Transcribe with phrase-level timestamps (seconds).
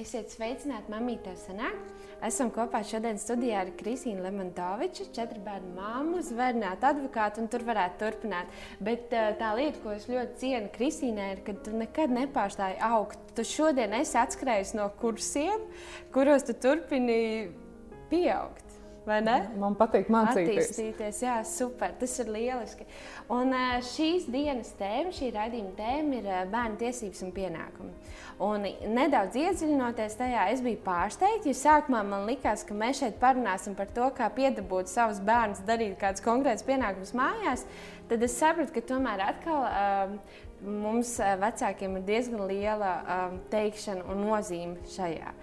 [0.00, 1.76] Esiet sveicināti, mamītē sanāk.
[2.24, 8.00] Esam kopā šodien studijā ar Kristīnu Lemantoviču, četru bērnu māmu, zvērnētu advokātu, un tur varētu
[8.00, 8.54] turpināt.
[8.80, 13.20] Bet uh, tā lieta, ko es ļoti cienu Kristīnai, ir, ka tu nekad nepārstāji augt.
[13.36, 15.68] Tu šodien esi atskrējis no kursiem,
[16.16, 17.20] kuros tu turpini
[18.12, 18.69] pieaugt.
[19.60, 20.70] Man patīk mācīties.
[20.70, 21.94] Attīstīties, jā, super.
[22.00, 22.84] Tas ir lieliski.
[23.32, 23.54] Un
[23.86, 27.94] šīs dienas tēma, šī raidījuma tēma ir bērnu tiesības un pienākumi.
[28.40, 33.74] Un nedaudz iedziļinoties tajā, es biju pārsteigta, jo sākumā man likās, ka mēs šeit parunāsim
[33.76, 37.66] par to, kā piedabūt savus bērnus darīt kādus konkrētus pienākumus mājās.
[38.08, 40.16] Tad es sapratu, ka tomēr atkal um,
[40.82, 45.34] mums vecākiem ir diezgan liela um, teikšana un nozīme šajā.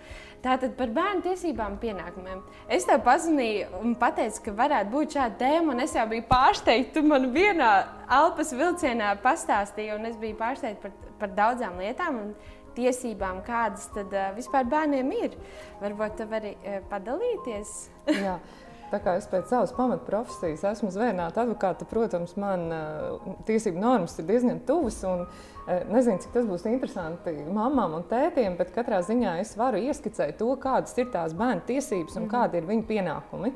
[0.48, 2.42] Tātad par bērnu tiesībām un pienākumiem.
[2.72, 6.94] Es tev pazvanīju un teicu, ka varētu būt šāda tēma, un es jau biju pārsteigta.
[6.96, 7.72] Tu man vienā
[8.20, 12.22] elpas vilcienā pastāstīji, un es biju pārsteigta par, par daudzām lietām.
[12.22, 15.36] Un, tiesībām, kādas tad uh, vispār bērniem ir.
[15.82, 17.72] Varbūt tu vari uh, padalīties.
[18.28, 18.38] Jā.
[18.88, 24.30] Tā kā es pēc savas pamatprofesijas esmu zvērnāta advokāta, protams, man uh, tiesību normas ir
[24.30, 25.02] diezgan tuvas.
[25.10, 29.82] Un, uh, nezinu, cik tas būs interesanti mamām un tētiem, bet katrā ziņā es varu
[29.90, 32.32] ieskicēt to, kādas ir tās bērnu tiesības un -hmm.
[32.32, 33.52] kādi ir viņu pienākumi.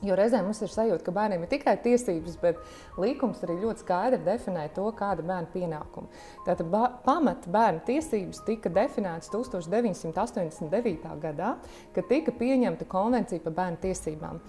[0.00, 2.60] Jo reizēm mums ir sajūta, ka bērniem ir tikai tiesības, bet
[3.00, 6.08] likums arī ļoti skaidri definē to, kāda ir bērna pienākuma.
[6.46, 6.70] Tātad
[7.04, 11.04] pamata bērnu tiesības tika definētas 1989.
[11.20, 11.50] gadā,
[11.92, 14.40] kad tika pieņemta konvencija par bērnu tiesībām.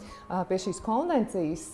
[0.48, 1.66] Pie šīs konvencijas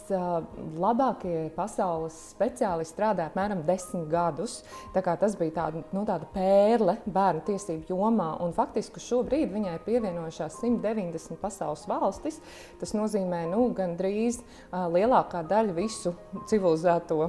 [0.81, 4.63] labākie pasaules speciālisti strādāja apmēram desmit gadus.
[4.97, 10.57] Tas bija tāda, nu, tāda pērle bērnu tiesību jomā, un faktiski šobrīd viņai ir pievienojušās
[10.63, 12.41] 190 pasaules valstis.
[12.81, 16.15] Tas nozīmē, nu, nu, gandrīz lielākā daļa visu
[16.49, 17.27] civilizēto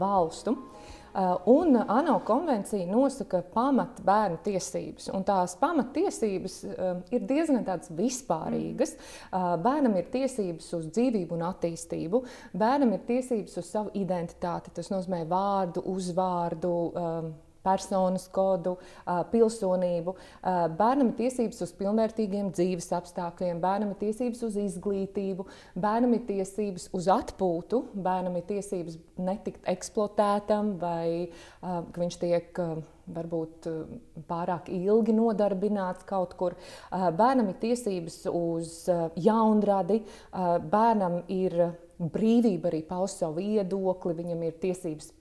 [0.00, 0.56] valstu.
[1.46, 5.12] Un ANO konvencija nosaka pamat bērnu tiesības.
[5.14, 6.56] Un tās pamattiesības
[7.14, 7.62] ir diezgan
[7.94, 8.96] vispārīgas.
[9.30, 12.22] Uh, bērnam ir tiesības uz dzīvību un attīstību,
[12.58, 14.74] bērnam ir tiesības uz savu identitāti.
[14.74, 16.74] Tas nozīmē vārdu, uzvārdu.
[17.64, 18.76] Personas kodu,
[19.32, 20.16] pilsonību.
[20.78, 25.46] Bērnam ir tiesības uz pilnvērtīgiem dzīves apstākļiem, bērnam ir tiesības uz izglītību,
[25.80, 31.30] bērnam ir tiesības uz atpūtu, bērnam ir tiesības netikt eksploatētam vai
[31.62, 32.60] ka viņš tiek
[33.14, 33.68] varbūt
[34.28, 36.56] pārāk ilgi nodarbināts kaut kur.
[36.92, 38.76] Bērnam ir tiesības uz
[39.20, 40.00] jaunradi,
[40.32, 41.58] bērnam ir
[41.98, 45.12] brīvība arī paust savu viedokli, viņam ir tiesības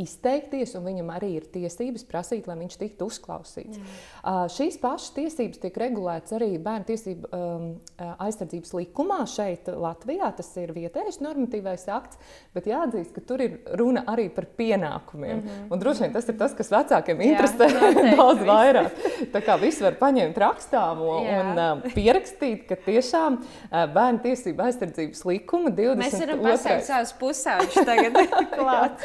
[0.00, 3.80] izteikties, un viņam arī ir tiesības prasīt, lai viņš tiktu uzklausīts.
[4.22, 7.66] Uh, šīs pašas tiesības tiek regulētas arī bērnu tiesību um,
[7.98, 10.30] aizsardzības likumā šeit, Latvijā.
[10.36, 12.20] Tas ir vietējais normatīvais akts,
[12.54, 15.36] bet jāatzīst, ka tur ir runa arī par pienākumiem.
[15.36, 15.72] Mm -hmm.
[15.74, 18.90] Un droši vien tas ir tas, kas vecākiem interesē Jā, daudz vairāk.
[19.32, 21.40] Tā kā viss var paņemt rakstāmo Jā.
[21.40, 25.96] un uh, pierakstīt, ka tiešām uh, bērnu tiesību aizsardzības likuma 20.
[25.96, 28.18] Mēs varam pasaukt savus pusauģus tagad
[28.58, 29.00] klāt.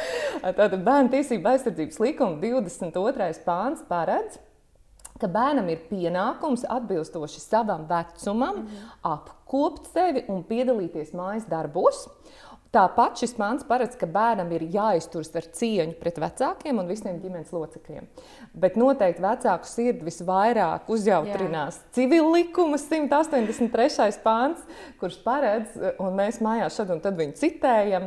[0.60, 3.28] Tātad bērnu tiesību aizsardzības likuma 22.
[3.46, 4.34] pāns paredz,
[5.16, 8.90] ka bērnam ir pienākums atbilstoši savam vecumam mm -hmm.
[9.08, 12.08] apkopt sevi un piedalīties mājas darbos.
[12.70, 17.50] Tāpat šis pāns paredz, ka bērnam ir jāizturas ar cieņu pret vecākiem un visiem ģimenes
[17.50, 18.04] locekļiem.
[18.62, 24.20] Bet noteikti vecāku sirdi visvairāk uzjautrinās civil likuma 183.
[24.22, 24.62] pāns,
[25.02, 28.06] kurš paredz, un mēs mājās šad un tad viņu citējam,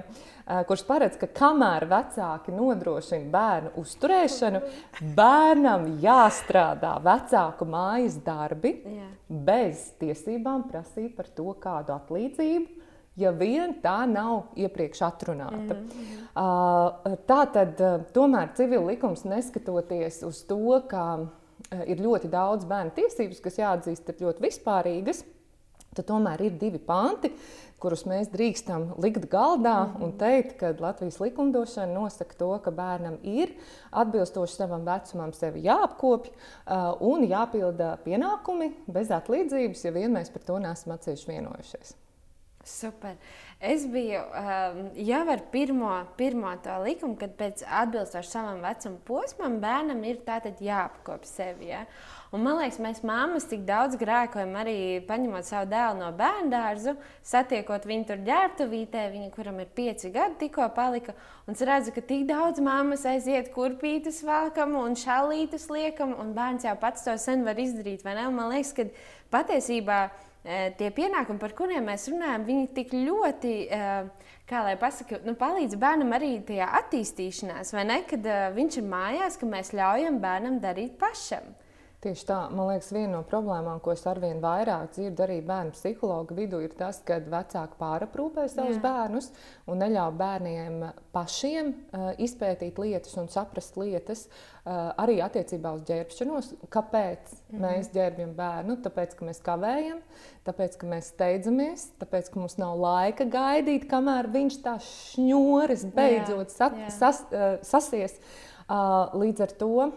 [0.69, 4.61] kurš paredz, ka kamēr vecāki nodrošina bērnu uzturēšanu,
[5.17, 9.09] bērnam jāstrādā vecāku mājas darbi Jā.
[9.27, 12.82] bez tiesībām prasīt par to kādu atlīdzību.
[13.15, 15.75] Ja vien tā nav iepriekš atrunāta.
[15.75, 17.17] Mm -hmm.
[17.27, 17.81] tā tad
[18.13, 21.27] tomēr civil likums neskatoties uz to, ka
[21.85, 25.23] ir ļoti daudz bērnu tiesības, kas jāatzīst, ir ļoti vispārīgas,
[25.93, 27.31] tad tomēr ir divi panti,
[27.83, 30.03] kurus mēs drīkstam likt galdā mm -hmm.
[30.03, 33.51] un teikt, ka Latvijas likumdošana nosaka to, ka bērnam ir
[33.91, 40.41] atbilstoši savam vecumam sevi jāapkopj uh, un jāpilda pienākumi bez atlīdzības, ja vien mēs par
[40.41, 42.02] to neesam atsevišķi vienojušies.
[42.63, 43.17] Super.
[43.59, 49.57] Es biju um, jau ar pirmo, pirmo to likumu, kad pēc atbilstoši savam vecuma posmam
[49.59, 51.73] bērnam ir jāapkopj sevi.
[51.73, 51.83] Ja?
[52.31, 56.95] Un, man liekas, mēs mammas tik daudz grēkojam arī paņemot savu dēlu no bērnu dārza,
[57.21, 61.13] satiekot viņu tur ģērbtuvītē, viņa, kuram ir pieci gadi, tikko palika.
[61.45, 66.63] Un es redzu, ka tik daudz mammas aiziet kurpītes valkam un šalītes liekam, un bērns
[66.65, 68.07] jau pats to sen var izdarīt.
[68.07, 68.87] Man liekas, ka
[69.35, 70.05] patiesībā
[70.43, 73.55] tie pienākumi, par kuriem mēs runājam, viņi tik ļoti.
[73.71, 77.99] Uh, kā lai pasakā, nu, palīdz bērnam arī tajā attīstīšanās, vai ne?
[78.09, 81.53] Kad uh, viņš ir mājās, ka mēs ļaujam bērnam darīt pašam.
[82.03, 86.35] Tieši tā, man liekas, viena no problēmām, ko es arvien vairāk dzirdu arī bērnu psihologu
[86.35, 88.81] vidū, ir tas, ka vecāki pāraprūpē savus Jā.
[88.83, 89.29] bērnus
[89.71, 90.83] un neļauj bērniem
[91.15, 96.51] pašiem uh, izpētīt lietas un saprast lietas, uh, arī attiecībā uz ģērbšanos.
[96.67, 97.63] Kāpēc mm -hmm.
[97.69, 98.79] mēs ģērbjam bērnu?
[98.83, 100.03] Tāpēc, ka mēs kavējam,
[100.43, 106.49] tāpēc, ka mēs steidzamies, tāpēc, ka mums nav laika gaidīt, kamēr viņš tā šņuris beidzot
[106.49, 106.55] Jā.
[106.57, 106.95] Sat, Jā.
[106.99, 108.19] Sas, uh, sasies.
[108.63, 109.91] Uh, līdz ar to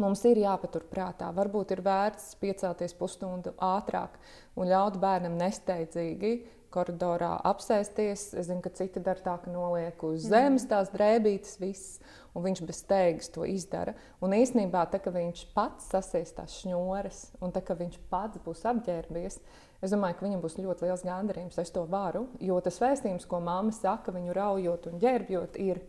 [0.00, 1.30] mums ir jāpaturprātā.
[1.36, 4.16] Varbūt ir vērts piecelties pusstundu ātrāk
[4.56, 6.34] un ļaut bērnam nesteidzīgi
[6.70, 8.30] koridorā apsēsties.
[8.38, 10.30] Es zinu, ka citi dara tā, ka noliek uz mm.
[10.30, 11.98] zemes tās drēbītes, viss,
[12.34, 13.96] un viņš bez steigas to izdara.
[14.22, 18.64] Un īsnībā, tā, ka viņš pats sasies tās šņores, un tā, ka viņš pats būs
[18.70, 19.40] apģērbies,
[19.80, 21.58] es domāju, ka viņam būs ļoti liels gandarījums.
[21.62, 25.82] Es to varu, jo tas vēstījums, ko mamma saka, viņu raujot un ģērbjot, ir,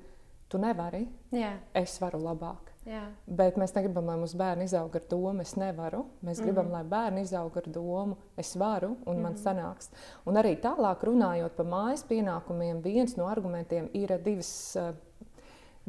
[0.51, 1.05] tu nevari,
[1.35, 1.55] Jā.
[1.77, 2.70] es varu labāk.
[2.87, 3.03] Jā.
[3.29, 6.01] Bet mēs negribam, lai mūsu bērni izaug ar domu, es nevaru.
[6.25, 6.47] Mēs mm.
[6.47, 9.21] gribam, lai bērni izaug ar domu, es varu un mm.
[9.21, 9.41] man mhm.
[9.43, 9.91] sanāks.
[10.25, 14.51] Un arī tālāk runājot par mājas pienākumiem, viens no argumentiem ir divas.
[14.79, 14.91] Uh,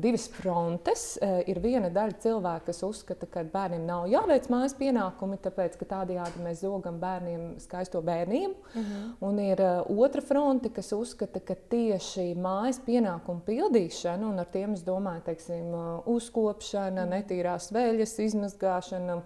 [0.02, 1.16] divas frontes.
[1.22, 5.88] Eh, ir viena daļa cilvēku, kas uzskata, ka bērniem nav jāveic mājas pienākumi, tāpēc ka
[5.94, 8.54] tādējādi mēs zogam bērniem skaisto bērnību.
[8.54, 8.93] Uh mhm.
[8.93, 9.12] -huh.
[9.28, 14.72] Un ir eh, otra fronte, kas uzskata, ka tieši mājas pienākumu pildīšana, un ar tiem
[14.72, 17.12] es domāju, teiksim, eh, uzkopšana, mhm.
[17.14, 19.22] netīrās veļas izmazgāšana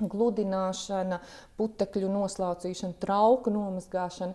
[0.00, 1.20] gludināšana,
[1.58, 4.34] putekļu noslaucīšana, trauku nomazgāšana,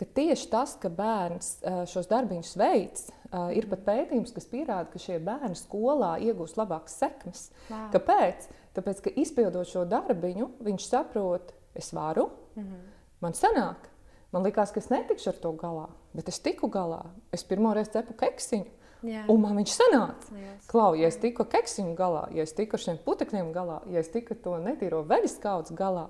[0.00, 1.58] ka tieši tas, ka bērns
[1.92, 6.96] šos darbiņus veids, Uh, ir pat pētījums, kas pierāda, ka šie bērni skolā iegūst labākas
[6.98, 7.44] sekmes.
[7.68, 7.84] Wow.
[7.92, 8.48] Kāpēc?
[8.74, 12.26] Tāpēc, ka izpildot šo darbiņu, viņš saprot, es varu,
[12.56, 12.88] mm -hmm.
[13.22, 13.86] man sanāk.
[14.32, 17.04] Man liekas, ka es netikšu ar to galā, bet es tiku galā.
[17.32, 18.66] Es pirmo reizi cepu keksiņu.
[19.02, 19.24] Jā.
[19.28, 20.34] Un man viņš sanāca.
[20.66, 24.08] Klau, ja es tiku keksiņu galā, ja es tiku ar šiem putekļiem galā, ja es
[24.08, 26.08] tiku ar to netīro veļas kaudzes galā,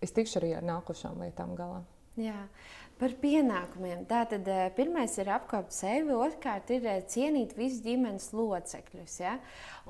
[0.00, 1.84] es tikšu arī ar nākošām lietām galā.
[2.16, 2.48] Jā.
[2.96, 4.06] Par pienākumiem.
[4.08, 9.16] Tātad eh, pirmais ir apkopot sevi, otrkārt ir eh, cienīt visus ģimenes locekļus.
[9.20, 9.34] Ja?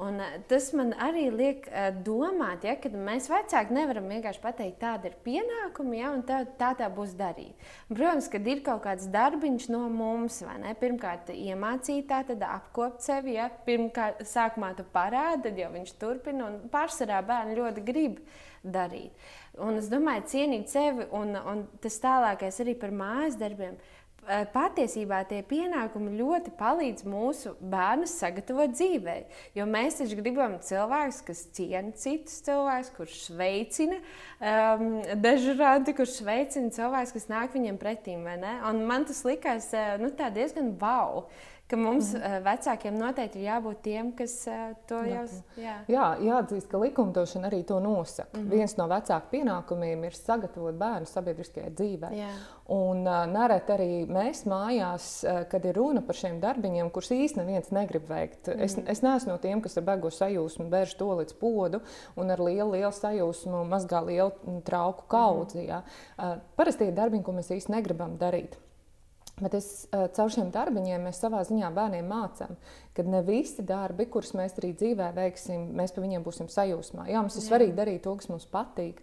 [0.02, 1.68] Un eh, tas man arī liek
[2.02, 6.72] domāt, ja, ka mēs vecāki nevaram vienkārši pateikt, tāda ir pienākuma, ja, un tā, tā
[6.80, 7.54] tā būs darīt.
[7.92, 10.74] Protams, kad ir kaut kāds darbiņš no mums, vai ne?
[10.82, 13.36] Pirmkārt, iemācīt tad apkopot sevi.
[13.38, 13.46] Ja?
[13.70, 18.18] Pirmkārt, sākumā tu parādi, tad jau viņš turpina, un pārsvarā bērni ļoti grib
[18.66, 19.14] darīt.
[19.62, 23.78] Un es domāju, cienīt sevi, un, un tas tālākais arī par mājas darbiem.
[24.26, 29.14] Patiesībā tie pienākumi ļoti palīdz mūsu bērnus sagatavot dzīvē.
[29.54, 36.74] Jo mēs taču gribam cilvēkus, kas ciena citus cilvēkus, kurš veicina um, dežuranti, kurš veicina
[36.74, 38.26] cilvēkus, kas nāk viņiem pretīm.
[38.26, 39.70] Man tas likās
[40.02, 41.28] nu, diezgan wow
[41.70, 42.42] ka mums mm.
[42.46, 45.24] vecākiem noteikti ir jābūt tiem, kas uh, to jau
[45.58, 45.74] jā.
[45.90, 48.38] jā, jāatzīst, ka likumdošana arī to nosaka.
[48.38, 48.52] Mm.
[48.52, 52.20] Viens no vecāku pienākumiem ir sagatavot bērnu sabiedriskajai dzīvei.
[52.20, 52.30] Jā.
[52.76, 57.46] Un uh, nereti arī mēs mājās, uh, kad ir runa par šiem darbiņiem, kurus īstenībā
[57.46, 58.52] neviens negrib veikt.
[58.52, 58.62] Mm.
[58.66, 61.82] Es, es neesmu no tiem, kas ar bego sajūsmu bērž to līdz podu
[62.14, 65.66] un ar lielu, lielu sajūsmu mazgā lielu trauku kaudzi.
[65.66, 65.98] Mm.
[66.14, 68.54] Uh, parasti ir darbiņi, ko mēs īstenībā negribam darīt.
[69.36, 72.56] Bet es eh, caur šiem darbiņiem mēs savā ziņā bērniem mācām,
[72.96, 77.06] ka ne visi darbi, kurus mēs arī dzīvē veiksim, mēs par viņiem būsim sajūsmā.
[77.12, 79.02] Jā, mums ir svarīgi darīt to, kas mums patīk,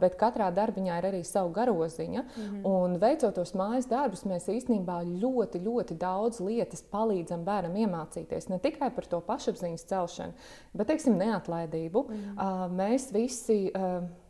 [0.00, 2.22] bet katrā darbiņā ir arī sava garoziņa.
[2.22, 2.66] Mm -hmm.
[2.70, 8.48] Un veicot tos mājas darbus, mēs īstenībā ļoti, ļoti daudz lietas palīdzam bērnam iemācīties.
[8.48, 10.32] Ne tikai par to pašapziņas celšanu,
[10.72, 12.06] bet teiksim, neatlaidību.
[12.08, 12.76] Mm -hmm.
[12.76, 13.72] Mēs visi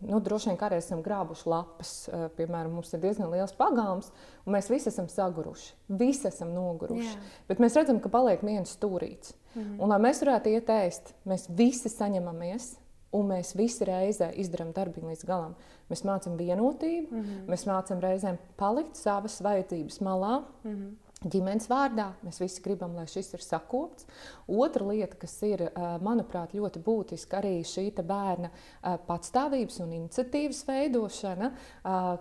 [0.00, 1.92] nu, droši vien kādreiz esam grābuši lapas,
[2.36, 4.12] piemēram, mums ir diezgan liels pagalms,
[4.46, 5.74] un mēs visi esam saguruši.
[5.88, 7.06] Visi esam noguruši.
[7.06, 7.20] Jā.
[7.48, 9.34] Bet mēs redzam, ka paliek viens stūrīts.
[9.54, 9.82] Mm -hmm.
[9.82, 12.76] Un, lai mēs varētu iet ēst, mēs visi saņemamies.
[13.12, 15.54] Un mēs visi reizē izdarām darbu līdz galam.
[15.90, 17.46] Mēs mācām vienotību, mm -hmm.
[17.48, 20.44] mēs mācām reizēm palikt savas vajadzības malā.
[20.64, 22.10] Mm -hmm ģimenes vārdā.
[22.26, 24.04] Mēs visi gribam, lai šis ir sakopts.
[24.52, 25.62] Otra lieta, kas ir,
[26.04, 28.50] manuprāt, ļoti būtiska, arī šī bērna
[29.08, 31.50] patstāvības un iniciatīvas veidošana,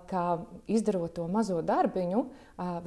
[0.08, 0.24] kā
[0.72, 2.24] izdarot to mazo darbiņu,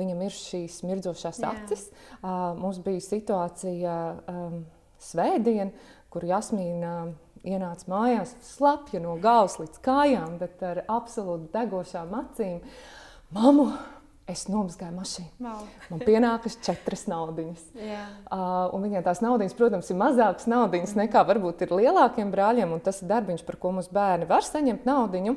[0.00, 1.86] viņam ir šīs mirdzošās acis.
[2.24, 4.00] Mums bija situācija
[5.10, 5.74] svētdien,
[6.08, 6.94] kur Jasmīna
[7.46, 12.58] ienāca mājās slapja no galvas līdz kājām, bet ar absolūti degošām acīm.
[13.36, 13.68] Mamu,
[14.28, 15.30] Es nomazgāju mašīnu.
[15.40, 15.60] Wow.
[15.88, 17.62] Man pienākas četras naudiņas.
[17.80, 18.10] Yeah.
[18.28, 21.00] Uh, viņai tās naudiņas, protams, ir mazākas naudiņas mm.
[21.06, 22.74] nekā varbūt ir lielākiem brāļiem.
[22.84, 25.34] Tas ir darbiņš, par ko mūsu bērni var saņemt naudiņu.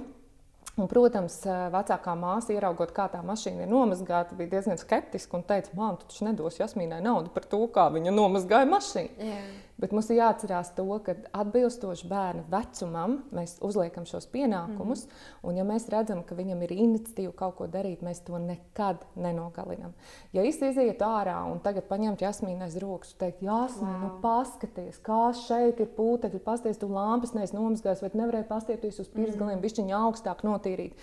[0.75, 5.47] Un, protams, uh, vecākā māsa, ieraugot, kā tā mašīna ir nomazgāta, bija diezgan skeptiska un
[5.47, 9.15] teica, tu taču nedos Jasmīnai naudu par to, kā viņa nomazgāja mašīnu.
[9.19, 9.51] Yeah.
[9.81, 15.05] Bet mums ir jāatcerās to, ka atbilstoši bērna vecumam mēs uzliekam šos pienākumus.
[15.05, 15.47] Mm -hmm.
[15.49, 19.93] Un, ja mēs redzam, ka viņam ir iniciatīva kaut ko darīt, mēs to nekad nenogalinām.
[20.33, 24.01] Ja es izietu ārā un tagad paņemtu jasmīnu aiz rokas un teiktu, Jāsmīna, wow.
[24.01, 29.07] nu paskaties, kā šeit ir pūtekļi, pasties, tu lampas neesi nomazgājis, vai nevarēji pastiepties uz
[29.07, 29.63] pirsgaliem, mm -hmm.
[29.63, 30.93] bišķiņa augstāk notīrīt.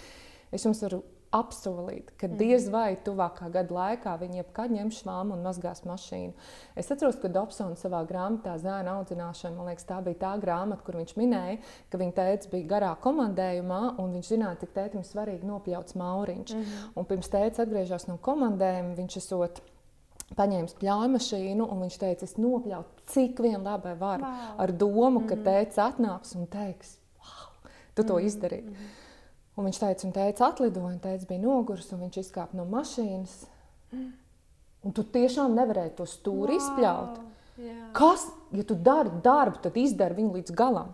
[0.53, 1.03] Es jums varu
[1.35, 2.37] apsolīt, ka mm.
[2.41, 6.33] diez vai tuvākā gada laikā viņi jebkad ņems švāmu un mazgās mašīnu.
[6.79, 10.97] Es atceros, ka Dobsons savā grāmatā Zēna audzināšana, man liekas, tā bija tā grāmata, kur
[11.01, 11.59] viņš minēja,
[11.93, 16.55] ka viņa tēvs bija garā komandējumā, un viņš zināja, cik tētim svarīgi nopļauts mauriņš.
[16.55, 16.93] Mm -hmm.
[16.97, 19.61] Un pirms tēvs atgriežas no komandējuma, viņš esot
[20.37, 24.55] paņēmis pļauju mašīnu, un viņš teica, es nopļautu, cik vien labi var, wow.
[24.65, 25.45] ar domu, ka mm -hmm.
[25.45, 27.53] tēvs atnāks un teiks, wow,
[27.95, 28.27] tu to mm -hmm.
[28.27, 28.65] izdarīji.
[28.65, 29.08] Mm -hmm.
[29.59, 33.41] Un viņš teica, un teica, atlidoja, un teica, bija noguris, un viņš izkāpa no mašīnas.
[34.87, 36.61] Un tu tiešām nevarēji to stūri wow.
[36.63, 37.17] izpļaut.
[37.59, 37.89] Yeah.
[37.97, 40.93] Kas, ja tu dari darbu, tad izdari viņu līdz galam.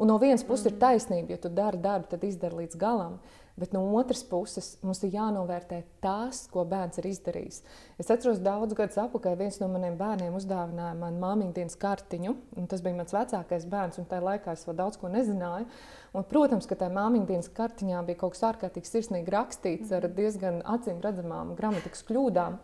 [0.00, 0.72] Un no vienas puses mm.
[0.72, 3.20] ir taisnība, ja tu dari darbu, tad izdari līdz galam.
[3.60, 7.58] Bet no otras puses mums ir jānovērtē tas, ko bērns ir izdarījis.
[8.00, 12.32] Es atceros, daudz gadus atpakaļ viens no maniem bērniem uzdāvināja man māmiņu dienas kartiņu.
[12.70, 15.68] Tas bija mans vecākais bērns, un tajā laikā es vēl daudz ko nezināju.
[16.16, 20.62] Un, protams, ka tajā māmiņu dienas kartiņā bija kaut kas ārkārtīgi sirsnīgi rakstīts ar diezgan
[20.64, 22.56] acīm redzamām gramatikas kļūdām.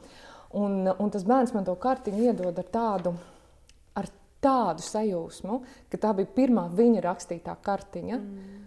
[0.57, 3.13] Un, un tas bērns man to kartiņu iedod ar tādu,
[4.01, 4.09] ar
[4.41, 5.61] tādu sajūsmu,
[5.93, 8.23] ka tā bija pirmā viņa rakstītā kartiņa.
[8.23, 8.66] Mm.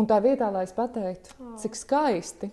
[0.00, 2.48] Un tā vietā, lai es pateiktu, cik skaisti,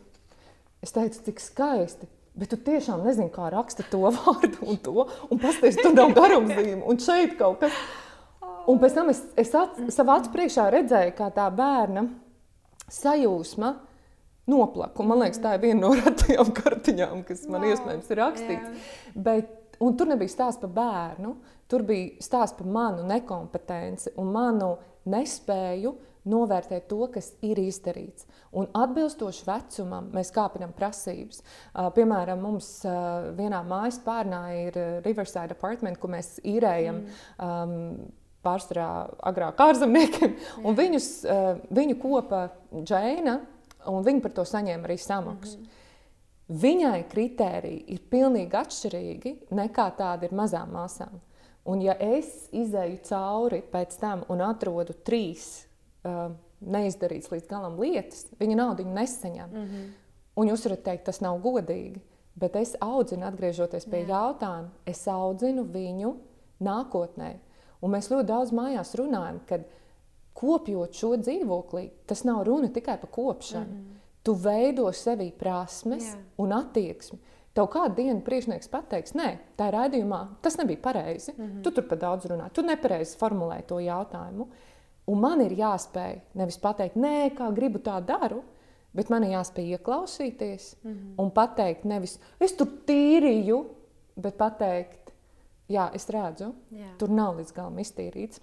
[0.83, 2.09] es teicu, cik skaisti.
[2.37, 5.07] Bet tu tiešām nezini, kā raksta to vārdu un to.
[5.31, 6.83] Un pasties, tur nav garumzīme.
[6.85, 7.79] Un šeit kaut kas.
[8.67, 12.03] Un pēc tam es, es at, savā acu priekšā redzēju, kā tā bērna
[12.91, 13.71] sajūsma
[14.51, 15.05] noplaka.
[15.07, 17.71] Man liekas, tā ir viena no retajām kartiņām, kas man wow.
[17.71, 18.91] iespējams ir rakstīts.
[19.15, 21.33] Bet, un tur nebija stāsts par bērnu.
[21.71, 24.75] Tur bija stāsts par manu nekompetenci un manu
[25.07, 25.95] nespēju
[26.29, 28.27] novērtēt to, kas ir izdarīts.
[28.57, 31.41] Un atbilstoši vecumam mēs kāpinām prasības.
[31.95, 32.69] Piemēram, mums
[33.37, 37.03] vienā mājas pārnā ir Riverside apartment, ko mēs īrējam.
[37.03, 37.43] Mm.
[37.49, 41.07] Um, Pārsvarā agrāk ārzemniekiem, un viņus,
[41.73, 43.33] viņu kopa Džēna,
[43.91, 45.57] un viņa par to saņēma arī samaksu.
[45.57, 45.73] Mm -hmm.
[46.47, 51.19] Viņai kritēriji ir pilnīgi atšķirīgi nekā tādi ir mazām māsām.
[51.67, 55.66] Un, ja es izēju cauri pēc tam un atrodu trīs
[56.07, 59.49] uh, neizdarīts līdz galam lietas, viņa naudu nesaņem.
[59.49, 59.89] Mm -hmm.
[60.37, 62.01] Un jūs varat teikt, tas nav godīgi.
[62.35, 64.07] Bet es audzinu, atgriežoties pie Jā.
[64.07, 66.15] jautājuma, es audzinu viņu
[66.61, 67.31] nākotnē.
[67.81, 69.59] Un mēs ļoti daudz mājās runājam, ka
[70.37, 73.65] kopjot šo dzīvoklī, tas nav runa tikai par kopšanu.
[73.65, 73.95] Mm -hmm.
[74.23, 76.17] Tu veido sevī prasmes Jā.
[76.37, 77.19] un attieksmi.
[77.53, 81.33] Tev kādu dienu priekšnieks pateiks, nē, tā ir raidījumā, tas nebija pareizi.
[81.37, 81.63] Mm -hmm.
[81.63, 84.47] Tu tur par daudz runā, tu nepareizi formulēji to jautājumu.
[85.07, 88.41] Un man ir jāspēj nevis pateikt, nē, kā gribu, tā daru,
[88.95, 91.13] bet man ir jāspēj ieklausīties mm -hmm.
[91.23, 93.63] un pateikt, nevis es tur tīrīju,
[94.15, 95.13] bet pateikt,
[95.69, 96.91] jā, es redzu, jā.
[96.97, 98.41] tur nav līdz galam iztīrīts.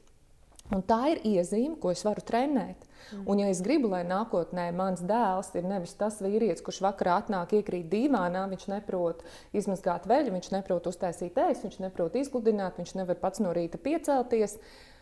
[0.73, 2.87] Un tā ir iezīme, ko es varu trenēt.
[3.12, 3.25] Mm.
[3.26, 7.52] Un, ja es gribu, lai nākotnē mans dēls ir nevis tas vīrietis, kurš vakarā atnāk,
[7.52, 13.16] iekrīt dīvānā, viņš neprot izmazgāt veļu, viņš neprot uztaisīt ēst, viņš neprot izgludināt, viņš nevar
[13.16, 14.56] pats no rīta piecelties.
[14.56, 14.93] Uh,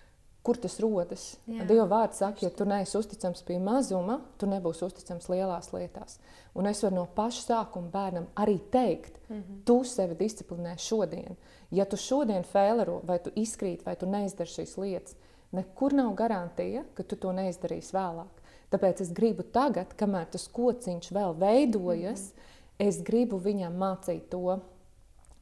[0.42, 1.36] kur tas rodas.
[1.46, 1.64] Jā.
[1.68, 6.18] Dieva vārds saka, ja tu neesi uzticams pie mazuma, tu nebūsi uzticams lielās lietās.
[6.58, 9.62] Un es varu no paša sākuma bērnam arī teikt, mm -hmm.
[9.64, 11.36] tu sevi disciplinē šodien.
[11.70, 15.14] Ja tu šodien fēlero, vai tu izkrīt, vai tu neizdari šīs lietas,
[15.52, 18.42] nekur nav garantija, ka tu to neizdarīsi vēlāk.
[18.70, 22.88] Tāpēc es gribu tagad, kamēr tas kociņš vēl veidojas, mm -hmm.
[22.88, 24.58] es gribu viņam mācīt to,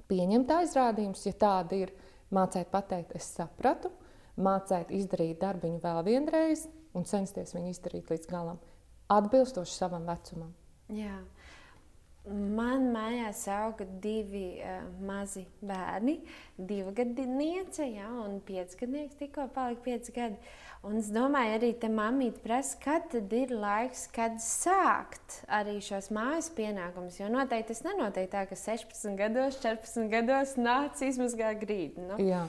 [0.09, 1.92] pieņemt aizrādījumus, ja tādi ir,
[2.30, 3.90] mācīt pateikt, es sapratu,
[4.42, 6.66] mācīt izdarīt darbiņu vēl vienreiz
[6.97, 8.59] un censties viņu izdarīt līdz galam,
[9.12, 10.54] atbilstoši savam vecumam.
[10.90, 11.18] Jā.
[12.30, 16.18] Man mājās auga divi uh, mazi bērni,
[16.59, 20.37] divi gadniece, ja, un piecgadnieks tikko palika pieci gadi.
[20.85, 26.09] Un es domāju, arī te mamīte prasa, kad tad ir laiks, kad sākt arī šos
[26.16, 27.18] mājas pienākumus.
[27.20, 32.04] Jo noteikti tas nenotiek tā, ka 16 gados, 14 gados nāc izmazgā grīdu.
[32.12, 32.20] Nu?
[32.25, 32.47] Jā.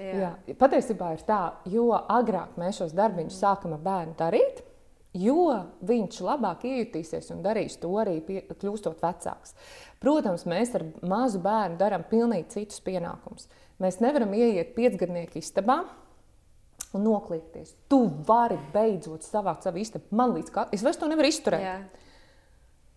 [0.00, 0.32] Jā.
[0.48, 0.56] Jā.
[0.58, 4.62] Patiesībā ir tā, jo agrāk mēs šos darbiņus sākam ar bērnu darīt,
[5.16, 5.46] jo
[5.86, 9.56] viņš labāk iejutīsies un darīs to arī pie, kļūstot vecāks.
[10.00, 13.50] Protams, mēs ar mazu bērnu darām pilnīgi citus pienākumus.
[13.80, 15.82] Mēs nevaram ieiet piecgadnieku istabā.
[16.96, 17.76] Un nokliekties.
[17.92, 20.08] Tu vari beidzot savākt savu istabu.
[20.16, 21.62] Man līdz kā es vairs to nevaru izturēt.
[21.62, 21.76] Jā.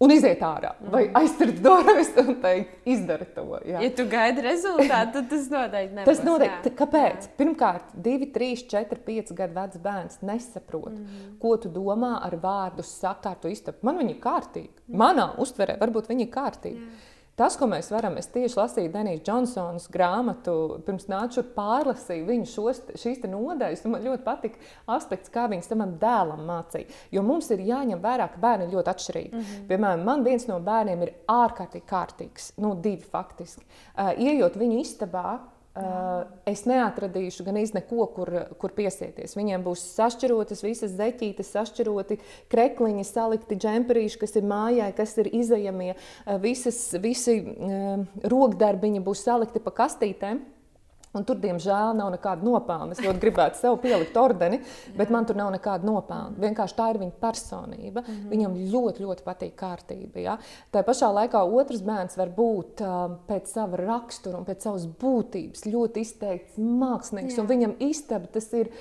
[0.03, 0.74] Un iziet ārā.
[0.79, 0.89] Mm.
[0.93, 3.45] Vai aizsargt durvis un teikt, izdari to.
[3.67, 3.83] Jā.
[3.86, 6.10] Ja tu gaidi rezultātu, tad tas noteikti nebūs.
[6.10, 6.74] Tas noteikti.
[6.74, 6.77] Jā.
[6.81, 7.29] Kāpēc?
[7.29, 7.33] Jā.
[7.39, 11.31] Pirmkārt, 2, 3, 4, 5 gadu vecs bērns nesaprot, mm.
[11.41, 13.83] ko tu domā ar vārdu sakārtu istabu.
[13.88, 14.86] Man viņa ir kārtīga.
[15.03, 16.83] Manā uztverē varbūt viņa ir kārtīga.
[16.83, 17.12] Jā.
[17.39, 20.53] Tas, ko mēs varam, es tieši lasīju Denijas Džonsons grāmatu,
[20.85, 23.81] pirms nācu pārlasīju viņu šos, šīs nodaļas.
[23.89, 24.61] Man ļoti patika
[24.93, 26.93] aspekts, kā viņas savam dēlam mācīja.
[27.15, 29.31] Jo mums ir jāņem vērā, ka bērni ir ļoti atšķirīgi.
[29.33, 29.65] Mm -hmm.
[29.71, 33.65] Piemēram, man viens no bērniem ir ārkārtīgi kārtīgs, nu, divi faktiski.
[33.65, 35.39] Uh, iejot viņu istabā,
[35.74, 38.30] Uh, es neatradīšu gan īsti neko, kur,
[38.62, 39.32] kur piesieties.
[39.34, 42.20] Viņiem būs sašķirotas visas zeķītes, sašķiroti
[42.53, 45.96] krekliņi, salikti džemperīši, kas ir mājai, kas ir izējamie.
[45.96, 50.44] Uh, visas, visi uh, rokdarbiņi būs salikti pa kastītēm.
[51.13, 52.96] Un tur, diemžēl, nav nekāda nopelna.
[52.96, 54.58] Es ļoti gribētu sev pielikt ordeni,
[54.98, 56.34] bet man tur nav nekāda nopelna.
[56.41, 58.01] Vienkārši tā ir viņa personība.
[58.01, 58.32] Mm -hmm.
[58.32, 60.24] Viņam ļoti, ļoti patīk kārtība.
[60.24, 60.38] Ja?
[60.74, 65.65] Tā pašā laikā otrs bērns var būt um, pēc sava rakstura un pēc savas būtības
[65.70, 67.38] ļoti izteikts mākslinieks.
[67.53, 68.72] Viņam istaba tas ir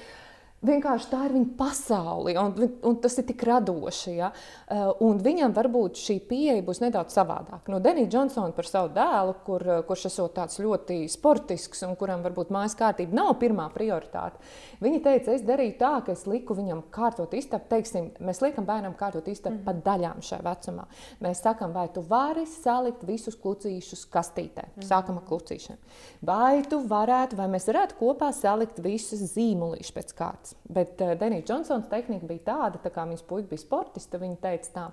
[0.66, 4.14] vienkārši tā ir viņa pasaule, un, un tas ir tik radoši.
[4.16, 4.31] Ja?
[4.66, 7.73] Uh, un viņam varbūt šī pieeja būs nedaudz savādāka.
[7.73, 12.52] No Denija Džonsona par savu dēlu, kur, kurš esot tāds ļoti sportisks un kuram varbūt
[12.54, 14.40] mājas kārtība nav pirmā prioritāte.
[14.83, 17.69] Viņa teica, es darīju tā, ka es liku viņam kārtot istabu.
[17.73, 19.64] Teiksim, mēs liekam bērnam kārtot istabu mm.
[19.66, 20.87] pa daļām šajā vecumā.
[21.25, 24.69] Mēs sakām, vai tu vari salikt visus klucīšus kastītē.
[24.73, 24.87] Mm.
[24.88, 25.78] Sākam ar klucīšiem.
[26.26, 30.51] Vai tu varētu, vai mēs varētu kopā salikt visus zīmolīšus pēc kārtas.
[30.73, 34.73] Bet uh, Denija Džonsons tehnika bija tāda, tā kā viņas puika bija sportiste, viņa teica
[34.76, 34.88] tā.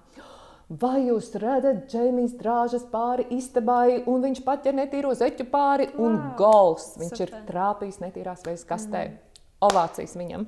[0.70, 6.06] Vai jūs redzat, Džeimijs drāžas pāri istabai, un viņš pat ir netīro zeķu pāri, wow.
[6.06, 6.92] un gols.
[7.02, 7.32] Viņš Super.
[7.42, 9.08] ir trāpījis netīrās veizes kastē.
[9.10, 9.44] Mm.
[9.66, 10.46] Ovācijas viņam.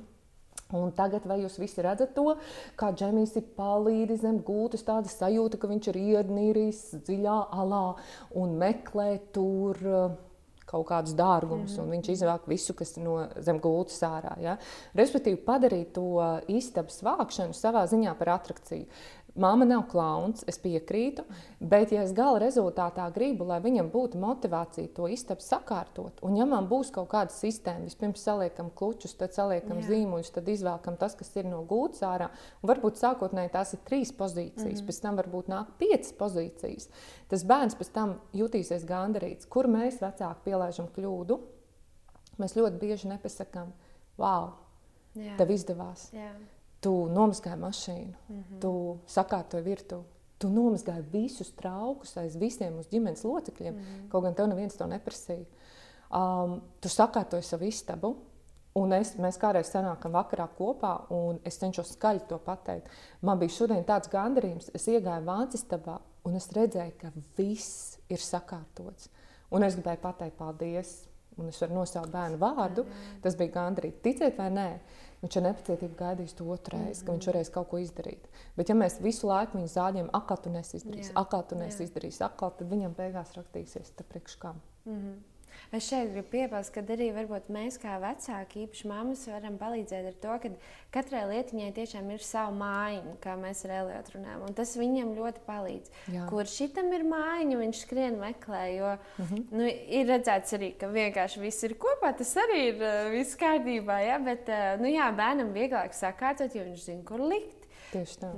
[0.78, 2.36] Un tagad, vai jūs visi redzat to,
[2.80, 7.86] kā Džemijs ir palīdzis zem gūtas, tāda sajūta, ka viņš ir ienīrījis dziļā alā
[8.40, 9.82] un meklē tur.
[9.82, 10.20] Uh,
[10.72, 11.84] kaut kādus dārgumus, mm -hmm.
[11.84, 14.34] un viņš izvelk visu, kas no zem gultas ārā.
[14.40, 14.56] Ja?
[14.94, 18.86] Respektīvi, padarīt to istabas vākšanu savā ziņā par attrakciju.
[19.32, 21.22] Māma nav klauns, es piekrītu,
[21.56, 26.44] bet, ja es gala rezultātā gribu, lai viņam būtu motivācija to istabu sakārtot, un ja
[26.48, 29.86] man būs kaut kāda sistēma, vispirms saliekam klučus, tad saliekam Jā.
[29.88, 32.28] zīmuļus, tad izvēlkam tas, kas ir no gūtas ārā,
[32.60, 34.86] un varbūt sākotnēji tās ir trīs pozīcijas, mm -hmm.
[34.92, 36.88] pēc tam varbūt nāk piecas pozīcijas.
[37.32, 41.40] Tas bērns pēc tam jutīsies gandarīts, kur mēs vecāki pielaižam kļūdu.
[42.36, 43.72] Mēs ļoti bieži nepasakām,
[44.18, 44.58] wow,
[45.16, 45.38] Jā.
[45.40, 46.10] tev izdevās.
[46.12, 46.34] Jā
[46.82, 48.60] tu nomazgāji mašīnu, mm -hmm.
[48.60, 50.04] tu sakārtoji virtuvi.
[50.38, 54.08] Tu nomazgāji visus traukus aiz visiem mūsu ģimenes locekļiem, mm -hmm.
[54.10, 55.46] kaut gan tev neviens to neprasīja.
[56.10, 58.16] Um, tu sakārtoji savu istabu,
[58.72, 62.88] Un es, mēs kādreiz sanākam vakarā kopā, un es cenšos skaļi to pateikt.
[63.20, 69.10] Man bija šodien tāds gandarījums, es iegāju vācistabā, un es redzēju, ka viss ir sakārtots.
[69.52, 70.94] Un es gribēju pateikt paldies,
[71.36, 72.86] un es varu nosaukt bērnu vārdu.
[73.20, 74.68] Tas bija gandrīz, ticiet vai nē.
[75.22, 77.06] Viņš ar nepacietību gaidīs to otru reizi, mm -hmm.
[77.06, 78.24] ka viņš varēs kaut ko izdarīt.
[78.56, 82.68] Bet, ja mēs visu laiku viņu zāģējam, akā tu nesizdarīsi, akā tu nesizdarīsi, akā, tad
[82.68, 84.60] viņam beigās rakstīsies, te priekš kam.
[84.84, 85.31] Mm -hmm.
[85.72, 87.10] Es šeit gribu piebilst, ka arī
[87.52, 90.50] mēs, kā vecāki, īpaši mammas, varam palīdzēt ar to, ka
[90.92, 94.44] katrai lietiņai tiešām ir sava mājiņa, kā mēs ar Eliotu runājam.
[94.48, 95.94] Un tas viņam ļoti palīdz.
[96.12, 96.26] Jā.
[96.28, 98.62] Kur šitam ir mājiņa, viņš skrien meklē.
[98.76, 99.46] Jo mm -hmm.
[99.56, 102.12] nu, ir redzēts arī, ka vienkārši viss ir kopā.
[102.18, 103.98] Tas arī ir uh, viss kārtībā.
[104.06, 104.18] Ja?
[104.18, 107.61] Bet uh, nu, jā, bērnam vieglāk sakārtot, jo viņš zina, kur likt.
[107.92, 108.30] Tieši tā.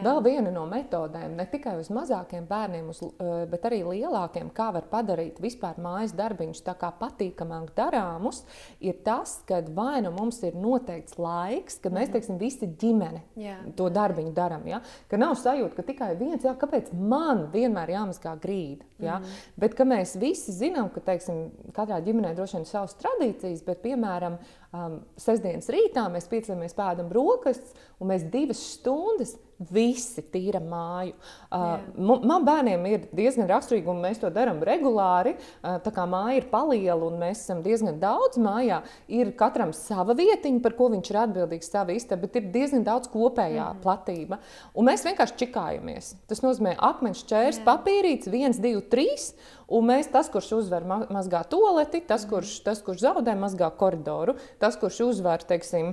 [0.00, 4.70] Vēl viena no metodēm, ne tikai uz mazākiem bērniem, uz, eh, bet arī lielākiem, kā
[4.72, 8.44] var padarīt vispār mājas darbiņus tā kā patīkamāk darāmus,
[8.80, 12.16] ir tas, ka vai nu mums ir noteikts laiks, kad mēs, mhm.
[12.16, 13.58] teiksim, visi ģimene jā.
[13.76, 14.64] to darbiņu darām.
[14.66, 14.80] Ja?
[15.10, 18.87] Ka nav sajūta, ka tikai viens, jā, kāpēc man vienmēr jāmazgā grīda.
[18.98, 19.18] Ja?
[19.18, 19.34] Mm.
[19.62, 24.38] Bet mēs visi zinām, ka, teiksim, katrā ģimenē droši vien ir savas tradīcijas, bet, piemēram,
[24.74, 31.14] um, sestdienas rītā mēs piecelamies pēdam brokastis, un mēs divas stundas visi tīra māju.
[31.50, 35.34] Uh, man bērniem ir diezgan raksturīgi, un mēs to darām regulāri.
[35.58, 40.14] Uh, tā kā māja ir paliela un mēs esam diezgan daudz mājā, ir katram sava
[40.18, 43.82] vietiņa, par ko viņš ir atbildīgs, sava istaba, bet ir diezgan daudz kopējā mm.
[43.84, 44.40] platība.
[44.78, 46.14] Un mēs vienkārši čikājamies.
[46.30, 49.32] Tas nozīmē akmens čērs, papīrīts, viens, divi, trīs.
[49.68, 54.78] Un mēs, tas, kurš uzvar, mazgā toleti, tas, kurš, tas, kurš zaudē, mazgā koridoru, tas,
[54.80, 55.92] kurš uzvar, teiksim,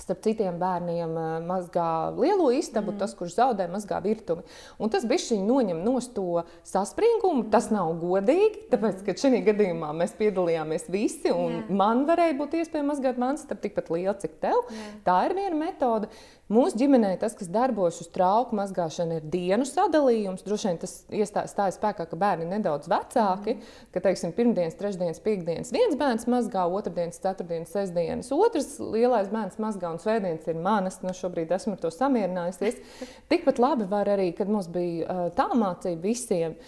[0.00, 1.10] Starp citiem bērniem
[1.44, 2.98] mazgā lielo istabu, mm.
[3.02, 4.40] tas, kurš zaudē, mazgā virtuvi.
[4.80, 7.44] Un tas bija noņem no to saspringumu.
[7.52, 11.74] Tas nav godīgi, tāpēc, ka šajā gadījumā mēs piedalījāmies visi, un yeah.
[11.82, 14.64] man varēja būt iespēja mazgāt mans istabu tikpat liela, cik tev.
[14.72, 14.96] Yeah.
[15.04, 16.08] Tā ir viena metode.
[16.52, 20.42] Mūsu ģimenē tas, kas darbojas uz trauku mazgāšanu, ir dienu sadalījums.
[20.44, 20.94] Droši vien tas
[21.48, 23.86] stājas spēkā, ka bērni ir nedaudz vecāki, mm.
[23.94, 29.94] ka, teiksim, pirmdienas, trešdienas, piekdienas viens bērns mazgā, otrdienas, ceturtdienas, sestdienas otrs lielais bērns mazgā
[29.94, 31.00] un svētdienas ir manas.
[31.04, 32.82] Nu, šobrīd esmu ar to samierinājusies.
[33.32, 36.58] Tikpat labi var arī, kad mums bija tā mācība visiem.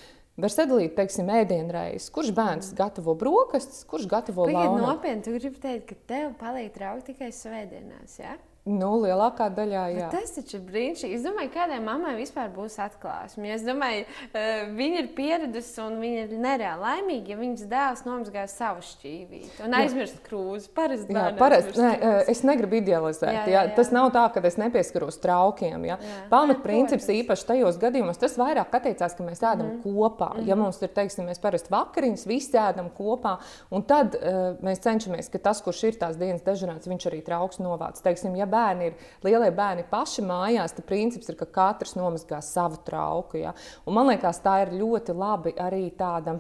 [0.41, 2.09] Var sadalīt, teiksim, ēdienreizes.
[2.15, 2.79] Kurš bērns mm.
[2.81, 4.81] gatavo brokastis, kurš gatavo lauku?
[4.83, 8.19] Nopietni, tu gribi teikt, ka tev palīdz traukt tikai svētdienās.
[8.19, 8.35] Ja?
[8.65, 10.07] Nu, lielākā daļā, jā.
[10.09, 11.17] Bet tas taču ir brīnišķīgi.
[11.19, 13.51] Es domāju, kādai mammai vispār būs atklāsme.
[13.53, 18.55] Es domāju, uh, viņa ir pieradusi un viņa ir nereāli laimīga, ja viņas dēls nomazgās
[18.57, 20.71] savu šķīvīti un aizmirst krūzi.
[20.73, 21.77] Parasti jā, parasti.
[21.77, 22.31] Nē, krūzi.
[22.33, 23.35] es negribu idealizēt.
[23.37, 23.75] Jā, jā, jā.
[23.77, 25.85] Tas nav tā, ka es nepieskaros traukiem.
[26.33, 29.85] Pamatprincips īpaši tajos gadījumos, tas vairāk attiecās, ka mēs ēdam mm.
[29.85, 30.31] kopā.
[30.39, 30.49] Mm.
[30.49, 33.37] Ja mums ir, teiksim, mēs parasti vakariņas, visi ēdam kopā,
[33.77, 37.61] un tad uh, mēs cenšamies, ka tas, kurš ir tās dienas dežurāts, viņš arī trauks
[37.61, 38.01] novāc.
[38.05, 42.81] Teiksim, ja bērni ir lielie bērni paši mājās, tad princips ir, ka katrs nomazgā savu
[42.87, 43.43] trauku.
[43.43, 43.55] Ja?
[43.85, 46.39] Un man liekas, tā ir ļoti labi arī tāda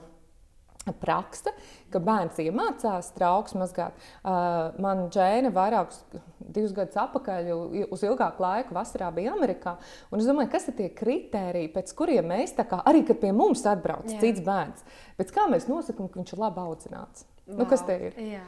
[1.00, 1.53] praksa,
[1.92, 3.96] ka bērns iemācās trauks mazgāt.
[4.20, 6.03] Uh, man Džēna vairākus
[6.40, 7.48] divus gadus atpakaļ,
[7.88, 9.77] uz ilgāku laiku, vasarā bija Amerikā.
[10.12, 13.64] Un es domāju, kas ir tie kriteriji, pēc kuriem mēs, kā, arī kad pie mums
[13.70, 14.20] atbrauc Jā.
[14.20, 14.85] cits bērns,
[15.20, 17.27] pēc kā mēs nosakām, ka viņš ir labi audzināts.
[17.46, 17.62] Wow.
[17.62, 18.20] Nu, kas te ir?
[18.20, 18.44] Jā.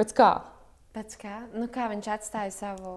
[0.00, 0.32] Pēc kā?
[0.96, 1.34] Pēc kā?
[1.52, 2.92] Nu, kā viņš atstāja savu,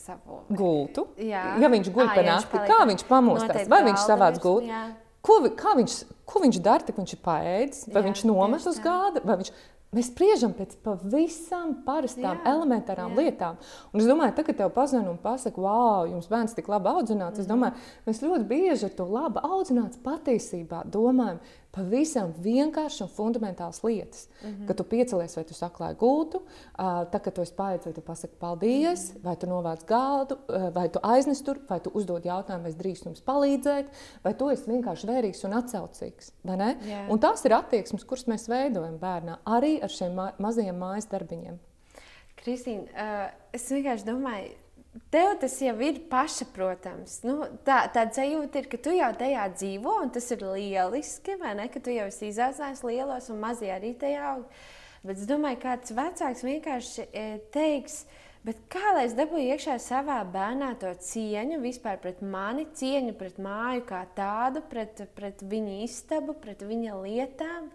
[0.00, 0.40] savu...
[0.50, 1.04] gultu?
[1.22, 3.68] Jā, ja viņš guļ pa nakti, kā viņš pamostās?
[3.70, 4.80] Vai viņš savāc gultu?
[5.22, 7.84] Ko, viņš, ko viņš dara, kad viņš ir paēdis?
[7.92, 9.22] Vai jā, viņš nomet uz gāda?
[9.22, 9.52] Viņš...
[9.94, 13.22] Mēs spriežam pēc pavisam parastām, jā, elementārām jā.
[13.22, 13.60] lietām.
[13.88, 17.38] Un es domāju, tā, kad tev pazvanīja un pasakā, wow, jums bērns tik labi audzināts,
[17.38, 17.40] mm -hmm.
[17.40, 17.54] es mhm.
[17.54, 17.72] domāju,
[18.04, 21.38] mēs ļoti bieži ar to labi audzināts patiesībā domājam,
[21.74, 24.28] pavisam vienkāršas un fundamentālas lietas.
[24.42, 24.66] Mm -hmm.
[24.66, 26.42] Kad tu piecelies, vai tu saklāji gultu,
[26.76, 29.24] tad, kad tu esi paēdis, vai tu pasaki paldies, mm -hmm.
[29.24, 30.38] vai tu novāc galdu,
[30.74, 33.86] vai tu aiznes tur, vai tu uzdod jautājumu, vai es drīkstu jums palīdzēt,
[34.24, 36.32] vai tu esi vienkārši vērīgs un atsaucīgs.
[36.44, 37.10] Yeah.
[37.10, 41.58] Un tās ir attieksmes, kuras mēs veidojam bērnā, arī ar šiem ma mazajiem mājas darbiņiem.
[42.36, 44.50] Kristīna, uh, es vienkārši domāju,
[45.12, 47.18] Tev tas jau ir pašsaprotams.
[47.26, 47.34] Nu,
[47.66, 51.68] tā, tāda sajūta ir, ka tu jau tajā dzīvo, un tas ir lieliski, vai ne?
[51.72, 54.46] Ka tu jau esi izaudzējis lielos, un mazie arī tajā aug.
[55.04, 58.02] Bet es domāju, ka kāds vecāks vienkārši e, teiks,
[58.72, 63.84] kā lai es dabūju iekšā savā bērnā to cieņu vispār pret mani, cieņu pret māju
[63.88, 67.68] kā tādu, pret, pret viņa istabu, pret viņa lietām.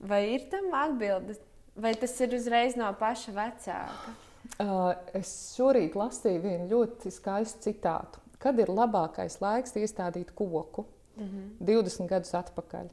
[0.00, 1.36] Vai ir tam atbilde?
[1.76, 4.16] Vai tas ir uzreiz no paša vecāka?
[5.16, 8.20] Es šorīt lasīju vienu ļoti skaistu citātu.
[8.38, 10.84] Kad ir labākais laiks iestādīt koku?
[11.16, 11.50] -hmm.
[11.60, 12.88] 20 gadus atpakaļ.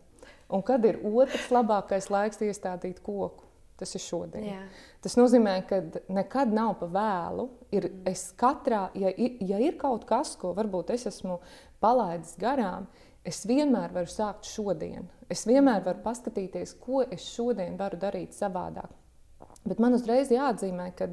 [0.54, 3.44] Un kad ir otrs labākais laiks iestādīt koku?
[3.78, 4.44] Tas ir šodien.
[4.46, 4.60] Jā.
[5.02, 5.82] Tas nozīmē, ka
[6.13, 7.48] nekad nav pa vēlu.
[7.74, 8.04] Ir, mm.
[8.12, 9.10] es katrā, ja,
[9.42, 11.39] ja ir kaut kas, ko varbūt es esmu
[11.82, 12.86] palaidis garām,
[13.26, 15.10] es vienmēr varu sākt šodien.
[15.30, 18.94] Es vienmēr varu paskatīties, ko es šodien varu darīt savādāk.
[19.63, 21.08] Bet man uzreiz jāatzīmē, ka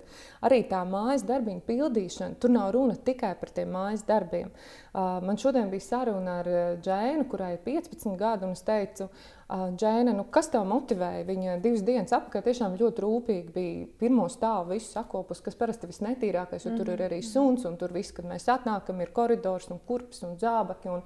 [0.46, 4.50] arī tā mājas darbiņu pildīšana, tur nav runa tikai par tiem mājas darbiem.
[4.94, 6.48] Man šodien bija saruna ar
[6.82, 9.06] Džēnu, kurai ir 15 gadi, un es teicu,
[9.50, 11.22] Džēna, nu, kas tev motivēja?
[11.26, 15.94] Viņa divas dienas apkārt tiešām ļoti rūpīgi bija pirmo stāvu visu sakopus, kas parasti ir
[15.94, 16.84] visnetīrākais, jo mm -hmm.
[16.84, 17.30] tur ir arī mhm.
[17.30, 20.90] suns, un tur viss, kad mēs atnākam, ir koridors un kurpes un zābaki.
[20.90, 21.02] Un,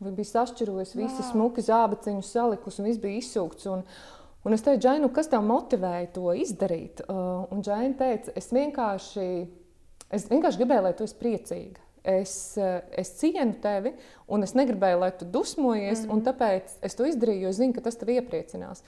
[0.00, 3.66] viņa bija sašķirojusi visi smuki zābaciņus salikusi, un viss bija izsūkts.
[3.72, 3.84] Un,
[4.46, 7.00] Un es teicu, Džainu, kas tev motivēja to izdarīt?
[7.10, 9.26] Uh, un Džaina teica, es vienkārši,
[10.14, 11.82] es vienkārši gribēju, lai tu esi priecīga.
[12.06, 13.90] Es, uh, es cienu tevi,
[14.30, 16.12] un es negribēju, lai tu dusmojies, mm -hmm.
[16.12, 16.26] un mhm.
[16.28, 18.84] tāpēc es to izdarīju, jo es zinu, ka tas tev iepriecinās.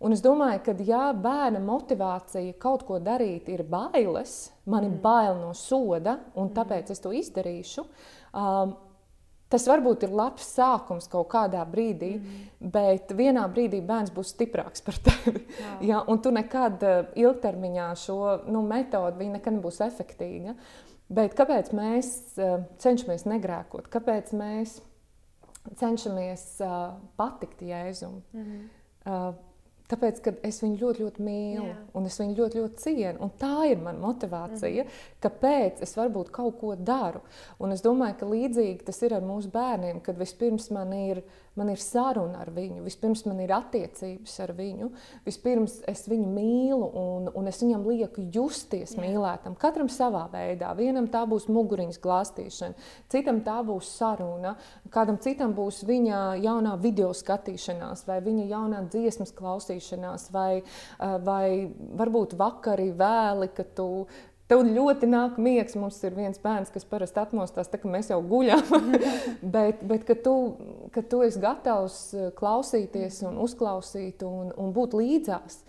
[0.00, 5.00] Un es domāju, ka, ja bērna motivācija kaut ko darīt ir bailes, man ir mm.
[5.00, 6.92] bail no soda, un tāpēc mm.
[6.92, 7.84] es to izdarīšu,
[8.34, 8.74] um,
[9.48, 12.70] Tas varbūt ir labs sākums kaut kādā brīdī, mm -hmm.
[12.72, 15.46] bet vienā brīdī bērns būs stiprāks par tevi.
[15.60, 15.76] Jā.
[15.90, 16.04] Ja?
[16.06, 20.54] Un tu nekad eh, ilgtermiņā šo nu, metodi nekad nebūs efektīva.
[21.08, 23.86] Bet kāpēc mēs uh, cenšamies negrēkot?
[23.88, 24.80] Kāpēc mēs
[25.78, 28.22] cenšamies uh, patikt Jēzum?
[28.32, 29.34] Mm -hmm.
[29.86, 31.76] Tāpēc, ka es viņu ļoti, ļoti mīlu, Jā.
[31.94, 33.30] un es viņu ļoti, ļoti cienu.
[33.38, 37.22] Tā ir mana motivācija, mm kāpēc es varbūt kaut ko daru.
[37.62, 41.22] Un es domāju, ka līdzīgi tas ir ar mūsu bērniem, kad vispirms man ir
[41.56, 44.90] man ir saruna ar viņu, vispirms man ir attiecības ar viņu,
[45.26, 49.02] vispirms es viņu mīlu un, un es viņam lieku justies Jā.
[49.02, 49.56] mīlētam.
[49.60, 50.72] Katram savā veidā.
[50.78, 54.56] Vienam tā būs muguriņas glāstīšana, citam tā būs saruna,
[54.92, 60.62] kādam citam būs viņa jaunā video skatīšanās, vai viņa jaunā dziesmas klausīšanās, vai,
[61.00, 63.90] vai varbūt vakari vēli, kad tu
[64.46, 65.74] Tev ļoti nāk miegs.
[65.78, 68.62] Mums ir viens bērns, kas parasti atmostās, tā, ka mēs jau guļam.
[69.56, 70.36] bet bet kad, tu,
[70.94, 75.60] kad tu esi gatavs eh, klausīties un uzklausīt un, un būt līdzās,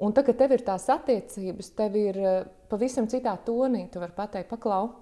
[0.00, 2.42] un tad, kad tev ir tās attiecības, tev ir eh,
[2.72, 4.94] pavisam citā tonī, tu vari pateikt, paklau.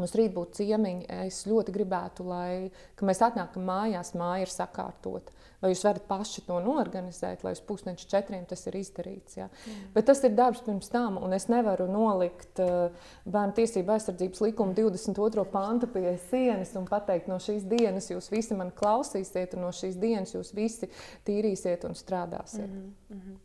[0.00, 1.04] Mums rīt būtu ciemiņi.
[1.26, 2.70] Es ļoti gribētu, lai
[3.04, 5.34] mēs atnākam mājās, māja ir sakārtota.
[5.62, 9.36] Vai jūs varat paši to norganizēt, lai uz pusdienas četriem tas ir izdarīts?
[9.36, 9.46] Ja?
[9.52, 9.84] Mm.
[9.94, 14.74] Bet tas ir darbs pirms tam, un es nevaru nolikt uh, bērnu tiesību aizsardzības likuma
[14.74, 15.44] 22.
[15.52, 20.00] pantu pie sienas un pateikt, no šīs dienas jūs visi man klausīsiet, un no šīs
[20.02, 20.90] dienas jūs visi
[21.28, 22.66] tīrīsiet un strādāsiet.
[22.66, 23.40] Mm -hmm.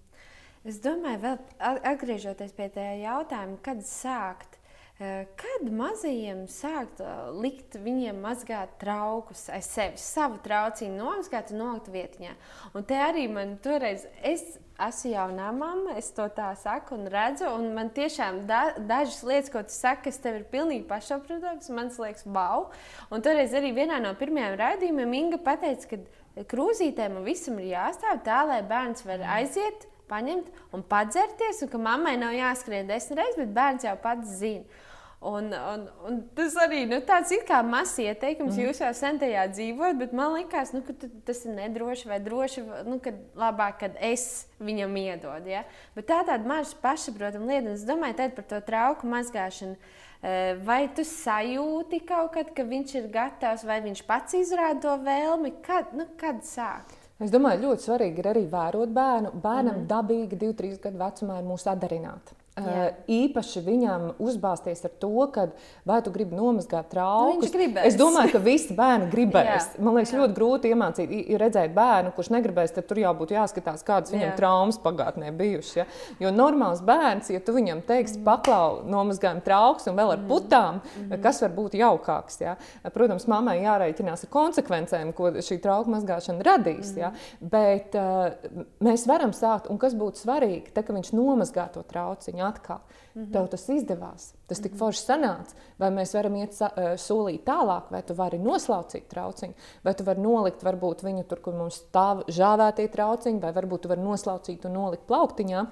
[0.68, 4.57] Es domāju, vēl atgriežoties pie tā jautājuma, kad sākt
[4.98, 11.92] kad mazajiem sākt eh, likt viņiem mazgāt traukus aiz sevis, savu trauciņu nomazgāt un nolikt
[11.94, 12.32] vietiņā.
[12.74, 17.46] Un te arī man toreiz, es esmu jaunā mamma, es to tā saku un redzu,
[17.46, 21.94] un man tiešām da, dažas lietas, ko tu saki, kas tev ir pilnīgi pašsaprotamas, man
[21.94, 22.72] liekas, wow.
[23.14, 28.26] Un toreiz arī vienā no pirmajiem raidījumiem Inga pateica, ka krūzītēm un visam ir jāstāv
[28.26, 33.40] tā, lai bērns var aiziet paņemt un padzerties, un ka mammai nav jāskrien desmit reizes,
[33.42, 34.86] bet bērns jau pats zina.
[35.20, 38.54] Un, un, un tas arī nu, tāds ir kā mazs ieteikums.
[38.54, 38.68] Mm.
[38.68, 40.94] Jūs jau sen tajā dzīvojat, bet man liekas, nu, ka
[41.26, 42.64] tas ir nedroši vai droši.
[42.86, 45.56] Nu, kad labāk, kad es viņam iedodu.
[45.56, 45.64] Ja?
[45.98, 49.80] Bet tā tāda maza pašsaprotama lieta, es domāju par to trauku mazgāšanu.
[50.22, 54.96] Eh, vai tu sajūti kaut kad, ka viņš ir gatavs, vai viņš pats izrāda to
[55.02, 55.58] vēlmi?
[55.66, 56.94] Kad, nu, kad sākt?
[57.22, 59.34] Es domāju, ļoti svarīgi ir arī vērot bērnu.
[59.42, 59.88] Bērnam mm.
[59.90, 62.37] dabīgi 2-3 gadu vecumā ir mūs adarināt.
[62.58, 62.86] Jā.
[63.06, 65.48] īpaši viņam uzbāzties ar to, ka
[65.86, 67.52] vai tu gribi nomazgāt traukus.
[67.54, 69.68] Nu, es domāju, ka visi bērni gribēs.
[69.76, 69.84] Jā.
[69.84, 70.22] Man liekas, jā.
[70.24, 74.38] ļoti grūti iemācīt, redzēt bērnu, kurš negribēs, tad tur jau būtu jāskatās, kādas viņam jā.
[74.40, 75.76] traumas pagātnē bijušas.
[75.78, 75.86] Ja?
[76.24, 78.26] Jo normāls bērns, ja tu viņam teiksi, mm.
[78.26, 80.28] paklau, nomazgājam traukus un vēl ar mm.
[80.32, 81.14] putām, mm.
[81.24, 82.42] kas var būt jaukāks.
[82.42, 82.58] Ja?
[82.96, 86.96] Protams, mammai jārēķinās ar konsekvencēm, ko šī trauku mazgāšana radīs.
[86.96, 87.06] Mm.
[87.06, 87.14] Ja?
[87.54, 92.47] Bet uh, mēs varam sākt, un kas būtu svarīgi, tad, kad viņš nomazgā to trauciņu
[92.48, 92.80] atkal.
[93.14, 93.32] Mm -hmm.
[93.34, 94.80] Tev tas izdevās, tas tik -hmm.
[94.80, 95.56] forši sanāca.
[95.80, 96.54] Vai mēs varam iet
[97.02, 101.54] solīt tālāk, vai tu vari noslaucīt trauciņu, vai tu vari nolikt varbūt viņu tur, kur
[101.54, 105.68] mums stāv žāvētie trauciņi, vai varbūt tu vari noslaucīt un nolikt plauktiņā.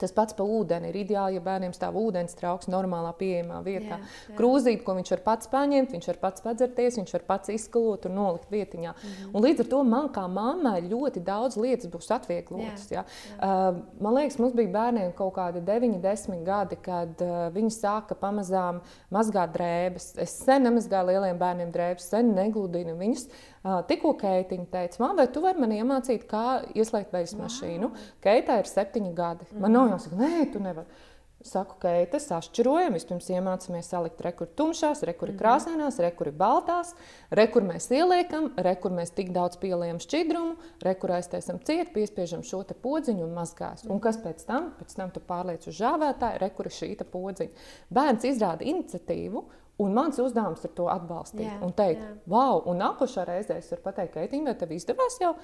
[0.00, 3.98] Tas pats par ūdeni ir ideāli, ja bērniem stāv ūdens trauks normālā pieejamā vietā.
[4.00, 4.36] Jā, jā.
[4.38, 8.16] Krūzīt, ko viņš var pats paņemt, viņš var pats padzerties, viņš var pats izskalot un
[8.16, 8.94] nolikt vietiņā.
[8.94, 9.34] Mm -hmm.
[9.36, 12.88] Un līdz ar to man kā mammai ļoti daudz lietas būs atvieglotas.
[12.90, 13.04] Jā, jā.
[13.36, 18.14] Uh, man liekas, mums bija bērniem kaut kādi 9, 10 gadi, kad uh, viņi sāka
[18.14, 20.14] pamazām mazgāt drēbes.
[20.16, 23.28] Es sen nemazgāju lieliem bērniem drēbes, sen negludinu viņus.
[23.62, 27.92] Tikko Keitiņa teica, vai tu vari man iemācīt, kā ieslēgt veļas mašīnu?
[28.24, 29.46] Keitā ir septiņi gadi.
[29.54, 31.08] Man nav jāsaka, nē, tu nevari.
[31.42, 32.94] Saku, ka tas atšķirojam.
[32.94, 36.92] Vispirms iemācāmies salikt rekuri tumšās, rekuri krāsainās, rekuri baltās,
[37.34, 40.54] rekur mēs ieliekam, rekur mēs tik daudz pieliekam šķidrumu,
[40.86, 43.82] rekur aiztaisam ciet, piespiežam šo podziņu un mazgās.
[43.90, 44.70] Un kas pēc tam?
[44.78, 47.66] Pēc tam tu pārliec uz žāvētāju, rekuri šī podziņa.
[47.90, 49.42] Bērns izrāda iniciatīvu
[49.82, 52.14] Un mans uzdevums ir to atbalstīt jā, un teikt, jā.
[52.30, 55.34] wow, un nākošā reizē es varu pateikt, Keitīna, vai tev izdevās jau,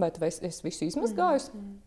[0.00, 1.54] vai tu esi, esi visu izmazgājusi?
[1.54, 1.78] Mm, mm.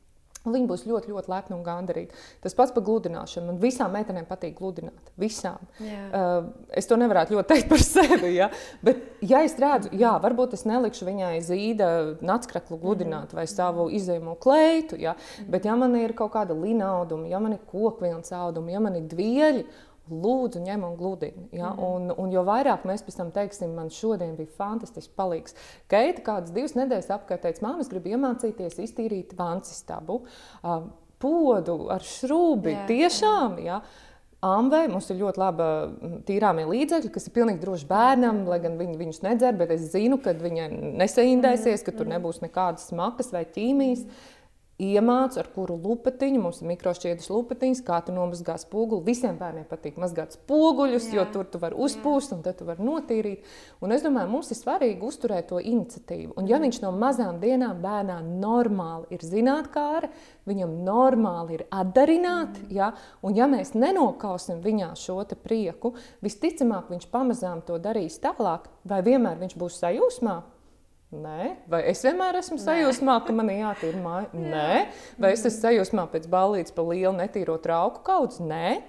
[0.43, 2.17] Viņi būs ļoti, ļoti lepni un gandarīti.
[2.43, 3.45] Tas pats par gludināšanu.
[3.47, 5.12] Man visām meitenēm patīk gludināt.
[5.19, 5.62] Visām.
[5.79, 8.33] Uh, es to nevarētu ļoti teikt par sevi.
[8.36, 8.49] Ja?
[8.83, 11.88] Bet, ja es redzu, jā, varbūt es nelikšu viņai zīda
[12.19, 14.99] nacskraklu gludināt vai savu izējumu kleitu.
[14.99, 15.15] Ja?
[15.47, 19.07] Bet, ja man ir kaut kāda linauduma, ja man ir kokvilnas auduma, ja man ir
[19.15, 19.63] dvieļi,
[20.12, 21.46] Lūdzu, ņem un gludini.
[21.56, 21.70] Ja?
[21.72, 21.84] Mm.
[21.88, 25.56] Un, un jo vairāk mēs pēc tam teiksim, man šodien bija fantastisks palīgs.
[25.92, 30.26] Keita kādas divas nedēļas apkārt teica, māmas grib iemācīties iztīrīt vansistabu,
[30.63, 30.82] uh,
[31.24, 32.76] podu ar šrūbi.
[32.76, 33.80] Jā, tiešām, jā.
[33.80, 34.10] Ja?
[34.44, 35.66] Amvei mums ir ļoti laba
[36.28, 40.18] tīrāmie līdzekļi, kas ir pilnīgi droši bērnam, lai gan viņi viņus nedzer, bet es zinu,
[40.20, 40.66] ka viņa
[41.00, 44.04] nesaindēsies, ka tur nebūs nekādas smakas vai ķīmijas.
[44.84, 49.06] Iemācu, ar kuru lupatiņu, mums ir mikrošķiedras lupatiņas, kā tu nomazgā spoguli.
[49.08, 51.19] Visiem bērniem patīk mazgāt spoguļus, Jā.
[51.19, 52.38] jo tur tu vari uzpūst Jā.
[52.38, 53.50] un tad tu vari notīrīt.
[53.84, 56.36] Un es domāju, mums ir svarīgi uzturēt to iniciatīvu.
[56.39, 60.12] Un ja viņš no mazām dienām bērnā normāli ir zinātkāra,
[60.50, 62.74] viņam normāli ir atdarināt, mm.
[62.76, 62.93] ja?
[63.24, 65.93] un ja mēs nenokausim viņā šo prieku,
[66.24, 70.41] visticamāk viņš pamazām to darīs tālāk, vai vienmēr viņš būs sajūsmā,
[71.13, 74.32] Nē, vai es vienmēr esmu sajūsmā, ka man jātīra māja?
[74.34, 74.80] Nē,
[75.21, 78.41] vai es esmu sajūsmā pēc balīdzes pa lielu netīro trauku kaudzi?
[78.49, 78.82] Nē,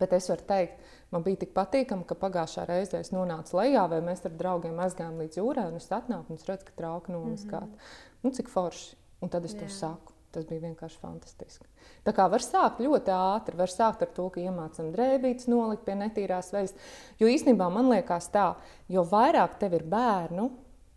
[0.00, 4.02] bet es varu teikt, man bija tik patīkami, ka pagājušā reizē es nonācu lejā, vai
[4.04, 7.72] mēs ar draugiem aizgājām līdz jūrai, un es atnāku un es redzu, ka trauka nomazgāta.
[7.72, 8.22] Mm -hmm.
[8.22, 8.96] Nu, cik forši.
[9.20, 9.64] Un tad es Jā.
[9.64, 10.12] to saku.
[10.30, 11.64] Tas bija vienkārši fantastiski.
[12.04, 15.94] Tā kā var sākt ļoti ātri, var sākt ar to, ka iemācām drēbītes nolikt pie
[15.96, 16.74] netīrās veļas.
[17.18, 18.54] Jo īstenībā man liekas tā,
[18.92, 20.50] jo vairāk tev ir bērnu,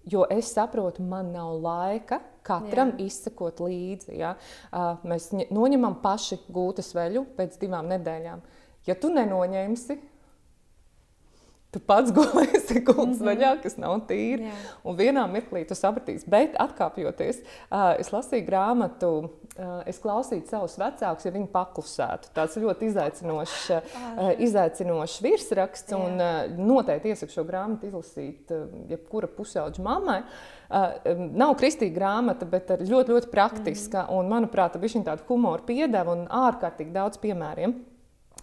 [0.09, 3.05] Jo es saprotu, man nav laika katram Jā.
[3.05, 4.15] izsekot līdzi.
[4.17, 4.33] Ja?
[5.05, 8.41] Mēs noņemam paši gūtas veļu pēc divām nedēļām.
[8.87, 9.99] Ja tu nenoņemsi,
[11.71, 13.27] Tu pats gulēsi gultas mm -hmm.
[13.29, 14.43] vaļā, kas nav tīra.
[14.43, 14.63] Yeah.
[14.83, 16.27] Un vienā mirklī tu sapratīsi.
[16.27, 17.39] Bet atkāpjoties,
[17.71, 22.33] uh, es lasīju grāmatu, uh, es klausīju savus vecākus, ja viņi paklusētu.
[22.35, 25.91] Tas ļoti izaicinošs, uh, izaicinošs virsraksts.
[25.91, 26.05] Yeah.
[26.05, 30.23] Un uh, noteikti iesaku šo grāmatu izlasīt uh, jebkura pusauģa mammai.
[30.71, 34.03] Uh, nav kristīga grāmata, bet ļoti, ļoti praktiska.
[34.03, 34.19] Mm -hmm.
[34.19, 37.90] Un, manuprāt, viņa tāda humora piedeva un ārkārtīgi daudz piemēriem.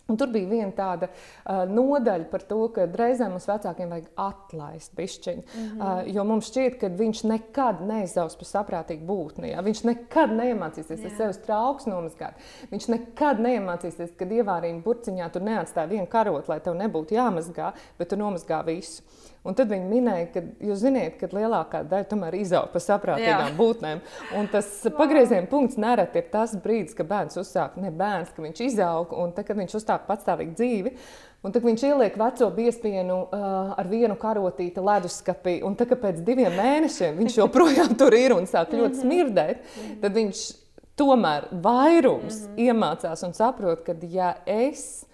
[0.09, 4.95] Un tur bija viena tāda uh, nodaļa par to, ka reizēm mums vecākiem vajag atlaist
[4.97, 5.43] pišķiņu.
[5.45, 5.83] Mm -hmm.
[5.83, 9.51] uh, jo mums šķiet, ka viņš nekad neizaus par saprātīgu būtni.
[9.53, 9.61] Ja?
[9.67, 12.41] Viņš nekad neiemācīsies ar sevi trauks nomazgāt.
[12.73, 18.09] Viņš nekad neiemācīsies, kad ievārījuma burciņā tur neatstāja vienu karotu, lai tev nebūtu jāmazgā, bet
[18.09, 19.03] tu nomazgā visu.
[19.47, 23.55] Un tad viņi minēja, ka jūs zināt, ka lielākā daļa tomēr izaug pa saprātīgām Jā.
[23.57, 24.03] būtnēm.
[24.37, 28.63] Un tas pagrieziena punkts nereti ir tas brīdis, kad bērns uzsāk, ne bērns, ka viņš
[28.67, 30.95] izaug un tad, kad viņš uzsāk patstāvīgu dzīvi.
[31.47, 36.25] Un tad viņš ieliek veco biespienu uh, ar vienu karotīti leduskapī, un tad, kad pēc
[36.27, 39.05] diviem mēnešiem viņš joprojām tur ir un sāk ļoti mhm.
[39.05, 40.49] smirdēt, tad viņš
[40.99, 42.59] tomēr vairums -hmm.
[42.67, 45.07] iemācās un saprot, ka ja es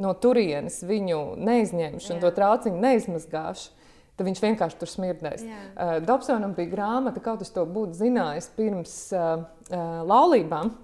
[0.00, 2.16] no turienes viņu neizņemšu Jā.
[2.16, 3.68] un to trauciņu neizmazgāšu,
[4.14, 5.44] tad viņš vienkārši tur smirdēs.
[5.44, 10.74] Uh, Dobsonam bija grāmata, kaut kas to būtu zinājis pirms uh, uh, laulībām.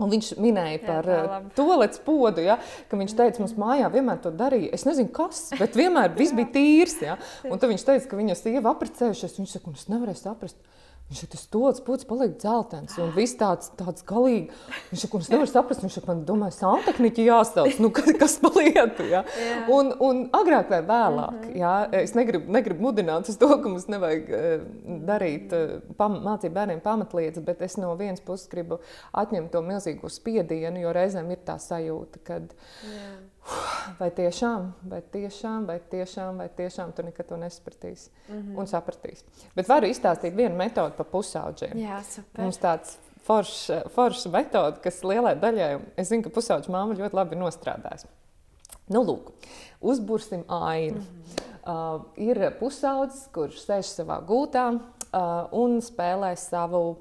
[0.00, 2.54] Un viņš minēja par Jā, to līdz podu, ja,
[2.88, 4.70] ka viņš teica, mums mājā vienmēr to darīja.
[4.72, 6.96] Es nezinu, kas, bet vienmēr viss bija tīrs.
[7.04, 7.18] Ja.
[7.44, 9.36] Un tad viņš teica, ka viņa sieva apprecējušies.
[9.36, 10.56] Viņš saka, es nevarēju saprast,
[11.10, 14.52] Viņš ir tas tods, pūcis paliek dzeltens un viss tāds, tāds galīgi.
[14.92, 19.08] Viņš saka, es nevaru saprast, viņš saka, man domāju, santehniķi jāsauc, nu, kas, kas palietu,
[19.10, 19.24] ja?
[19.34, 19.64] yeah.
[19.74, 21.58] un, un agrāk vai vēlāk, mm -hmm.
[21.58, 22.02] ja?
[22.02, 24.62] es negribu, negribu mudināt uz to, ka mums nevajag uh,
[25.10, 28.78] darīt, uh, pam, mācīt bērniem pamatlietas, bet es no vienas puses gribu
[29.12, 32.54] atņemt to milzīgo spiedienu, jo reizēm ir tā sajūta, kad
[32.86, 33.29] yeah
[33.98, 38.58] vai tiešām, vai tiešām, vai tiešām, vai tiešām tu nekad to nesapratīsi mm -hmm.
[38.58, 39.24] un sapratīsi.
[39.56, 41.76] Bet varu izstāstīt vienu metodi par pusauģiem.
[41.78, 42.44] Jā, super.
[42.44, 47.36] Mums tāds foršs forš metode, kas lielai daļai, es zinu, ka pusauģa māma ļoti labi
[47.36, 48.06] nostrādājas.
[48.90, 49.30] Nu, lūk,
[49.80, 50.98] uzbursim ainu.
[50.98, 51.96] Mm -hmm.
[51.96, 54.80] uh, ir pusaudzis, kurš sēž savā gūtā uh,
[55.52, 56.98] un spēlē savu,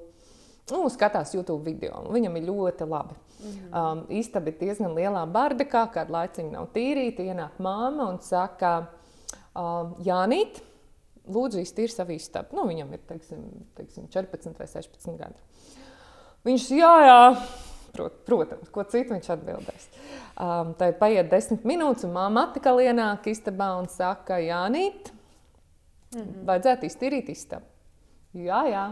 [0.76, 2.04] nu, skatās YouTube video.
[2.14, 3.18] Viņam ir ļoti labi.
[3.40, 3.68] Mhm.
[3.72, 7.24] Um, istaba ir diezgan lielā bardakā, kādu laiciņu nav tīrīta.
[7.24, 8.90] Ienāk māma un saka,
[9.56, 10.62] um, Jānīt,
[11.30, 12.58] lūdzu, iztīri savu istabu.
[12.58, 13.46] Nu, viņam ir teiksim,
[13.78, 15.40] teiksim, 14 vai 16 gadi.
[16.48, 17.20] Viņš, jā, jā.
[17.90, 19.88] Prot, protams, ko citu viņš atbildēs.
[20.40, 25.10] Um, tad paiet desmit minūtes, un māma atkal ienāk istabā un saka, Jānīt,
[26.14, 26.46] mm -hmm.
[26.46, 27.66] vajadzētu iztīrīt istabu.
[28.38, 28.86] Jā, jā,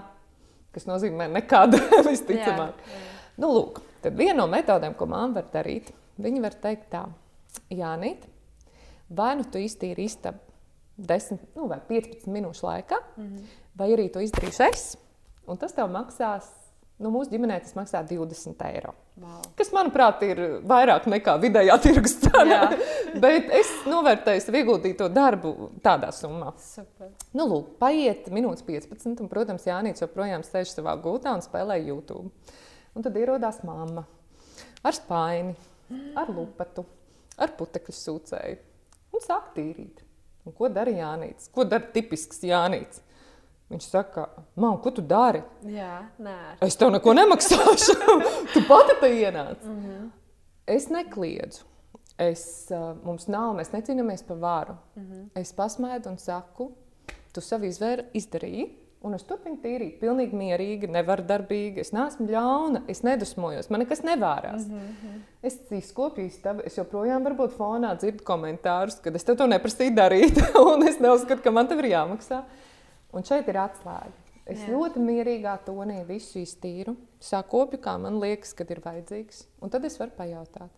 [0.77, 2.79] kas nozīmē nekādu visticamāk.
[2.87, 3.05] Jā, jā.
[3.37, 5.89] Nu, lūk, Tad viena no metodēm, ko māma var darīt,
[6.21, 7.07] viņa var teikt tā,
[7.73, 8.27] Jānīt,
[9.09, 10.39] vai nu tu iztīri istabu
[10.97, 13.57] 10 nu, vai 15 minūšu laikā, mm -hmm.
[13.75, 14.97] vai arī to izdarīšu es,
[15.47, 16.47] un tas tev maksās,
[16.99, 18.93] nu, mūsu ģimenē tas maksā 20 eiro.
[19.17, 19.39] Wow.
[19.57, 22.67] Kas, manuprāt, ir vairāk nekā vidējā tirgus cena.
[23.23, 26.51] Bet es novērtēju savu ieguldīto darbu tādā summā.
[26.61, 27.09] Super.
[27.33, 32.29] Nu, lūk, paiet minūtes 15, un, protams, Jānis joprojām sēž savā gūtā un spēlē YouTube.
[32.93, 34.05] Un tad ierodās mamma
[34.85, 35.55] ar spaini,
[36.17, 36.85] ar lupatu,
[37.41, 38.61] ar putekļu sūcēju
[39.17, 40.03] un sāk tīrīt.
[40.45, 41.49] Un ko dara Jānis?
[41.51, 43.01] Ko dara tipisks Jānis?
[43.67, 45.41] Viņš saka, man, ko tu dari?
[45.67, 46.37] Jā, nē.
[46.63, 47.97] Es tev neko nemaksāšu.
[48.53, 49.63] tu pati te ienāc.
[49.63, 50.09] Mm -hmm.
[50.67, 51.65] Es nekliedzu.
[52.17, 52.71] Es,
[53.03, 54.75] mums nav, mēs necīnāmies par varu.
[54.95, 55.29] Mm -hmm.
[55.35, 56.71] Es pasmēju un saku,
[57.31, 58.69] tu savu izvēru izdarīji
[59.01, 59.97] un es turpinu tīrīt.
[60.01, 61.83] Pilnīgi mierīgi, nevardarbīgi.
[61.83, 64.67] Es neesmu ļauna, es nedusmojos, man nekas nevārās.
[64.67, 65.19] Mm -hmm.
[65.41, 70.41] Es izkopju istabu, es joprojām varbūt fonā dzirdu komentārus, kad es tev to neprasīju darīt,
[70.73, 72.43] un es neuzskatu, ka man tev ir jāmaksā.
[73.15, 74.15] Un šeit ir atslēga.
[74.47, 74.71] Es Jā.
[74.71, 79.43] ļoti mierīgā tonī visu iztīru, sakopju, kā man liekas, kad ir vajadzīgs.
[79.63, 80.71] Un tad es varu pajautāt,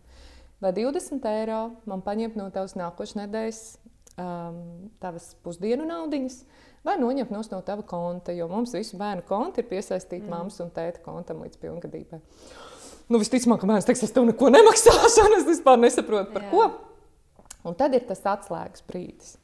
[0.62, 1.60] vai 20 eiro
[1.90, 3.60] man paņemt no tavas nākošais nedēļas
[4.18, 4.58] um,
[5.02, 6.40] tavas pusdienu naudiņas,
[6.86, 10.32] vai noņemt no tava konta, jo mums visu bērnu konti ir piesaistīti mm.
[10.34, 12.20] mammas un tēta kontam līdz pilngadībai.
[13.10, 16.50] Nu, visticamāk, ka bērns teiks, es tev neko nemaksāšu, un es vispār nesaprotu, par Jā.
[16.52, 16.66] ko.
[17.66, 19.34] Un tad ir tas atslēgas brīdis,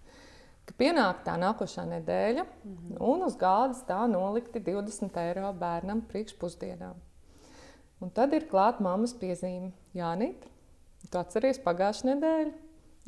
[0.66, 3.00] kad pienāk tā nākošā nedēļa, mm -hmm.
[3.00, 6.94] un uz galda tā nolikti 20 eiro bērnam priekšpusdienām.
[8.00, 10.44] Un tad ir klāta mammas piezīme, Jānīt,
[11.10, 12.52] tu atceries pagājušā nedēļa,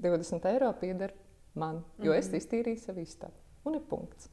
[0.03, 1.13] 20 eiro pieder
[1.55, 2.37] man, jo es mhm.
[2.37, 3.35] iztīrīju savu istabu.
[3.65, 4.31] Un ir punkts.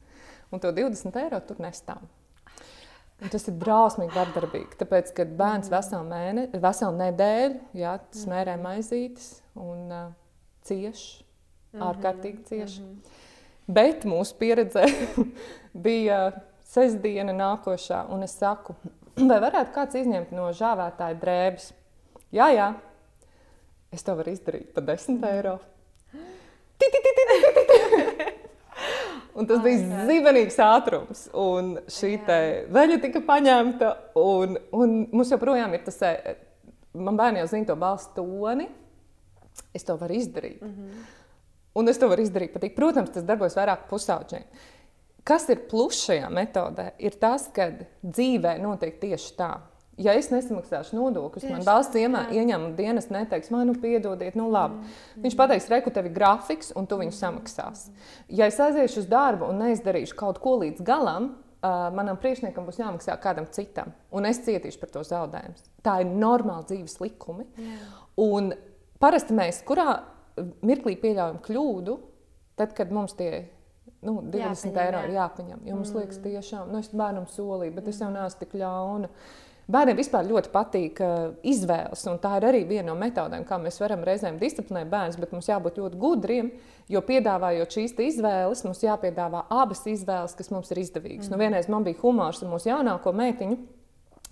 [0.50, 2.06] Un to 20 eiro tur nestāv.
[3.16, 4.76] Un tas ir drausmīgi vardarbīgi.
[4.80, 5.74] Tāpēc, kad bērns mhm.
[5.74, 8.66] veselu, mēne, veselu nedēļu jā, smērē mhm.
[8.68, 10.10] maizītes un uh,
[11.76, 12.78] cieš, ārkārtīgi cieš.
[12.80, 13.22] Mm -hmm.
[13.66, 14.84] Bet mūsu pieredze
[15.86, 16.32] bija
[16.64, 18.74] sestdiena nākošā, un es saku,
[19.30, 21.72] vai varētu kāds izņemt no žāvētāja drēbes?
[22.32, 22.74] Jā, jā,
[23.92, 25.58] es to varu izdarīt par 10 eiro.
[29.36, 31.26] Un tas bija zibenīgs ātrums.
[31.36, 32.14] Un šī
[32.72, 33.92] veļa tika paņemta.
[34.16, 36.36] Un, un mums joprojām ir tas, e,
[36.96, 38.68] man bērni jau zina to balstu toni.
[39.76, 40.62] Es to varu izdarīt.
[40.62, 41.04] Mm -hmm.
[41.76, 42.74] Un es to varu izdarīt patīk.
[42.76, 44.44] Protams, tas darbojas vairāk pusauģiem.
[45.26, 46.92] Kas ir pluss šajā metodē?
[47.02, 47.72] Ir tas, ka
[48.02, 49.54] dzīvē notiek tieši tā
[50.00, 54.78] ja es nesamaksāšu nodokļus, man valsts ieņēmuma dienas neteiks, man, nu, piedodiet, nu, labi.
[54.82, 55.24] Mm.
[55.24, 57.86] Viņš pateiks, reku, tev ir grafiks, un tu viņu samaksās.
[58.28, 62.80] Ja es aiziešu uz darbu un neizdarīšu kaut ko līdz galam, uh, manam priekšniekam būs
[62.82, 65.64] jāmaksā kādam citam, un es cietīšu par to zaudējumu.
[65.86, 67.48] Tā ir normāla dzīves likumi.
[67.56, 67.88] Yeah.
[68.20, 68.52] Un
[69.00, 70.00] parasti mēs kurā
[70.66, 71.96] mirklī pieļaujam kļūdu,
[72.58, 73.30] tad, kad mums tie
[74.04, 75.66] nu, 20 jāpaņem, eiro ir jāpaņem.
[75.66, 76.00] Jo mums mm.
[76.00, 77.92] liekas, tiešām, nu, es bērnam solīju, bet mm.
[77.92, 79.12] es jau neesmu tik ļauna.
[79.66, 83.80] Bērniem vispār ļoti patīk uh, izvēles, un tā ir arī viena no metodēm, kā mēs
[83.82, 86.52] varam reizēm disciplinēt bērnus, bet mums jābūt ļoti gudriem,
[86.92, 91.26] jo piedāvājot šīs izvēles, mums jāpiedāvā abas izvēles, kas mums ir izdevīgas.
[91.26, 91.40] Nu, mm.
[91.40, 93.58] Nu, vienreiz man bija humors ar mūsu jaunāko meitiņu.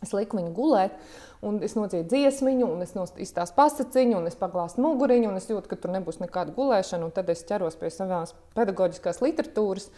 [0.04, 0.94] Es liku viņu gulēt,
[1.44, 2.94] un es nocīju dziesmiņu, un es
[3.24, 7.10] izstāstu pasakiņu, un es paglāstu muguriņu, un es jūtu, ka tur nebūs nekāda gulēšana.
[7.16, 9.90] Tad es ķeros pie savās pedagoģiskās literatūras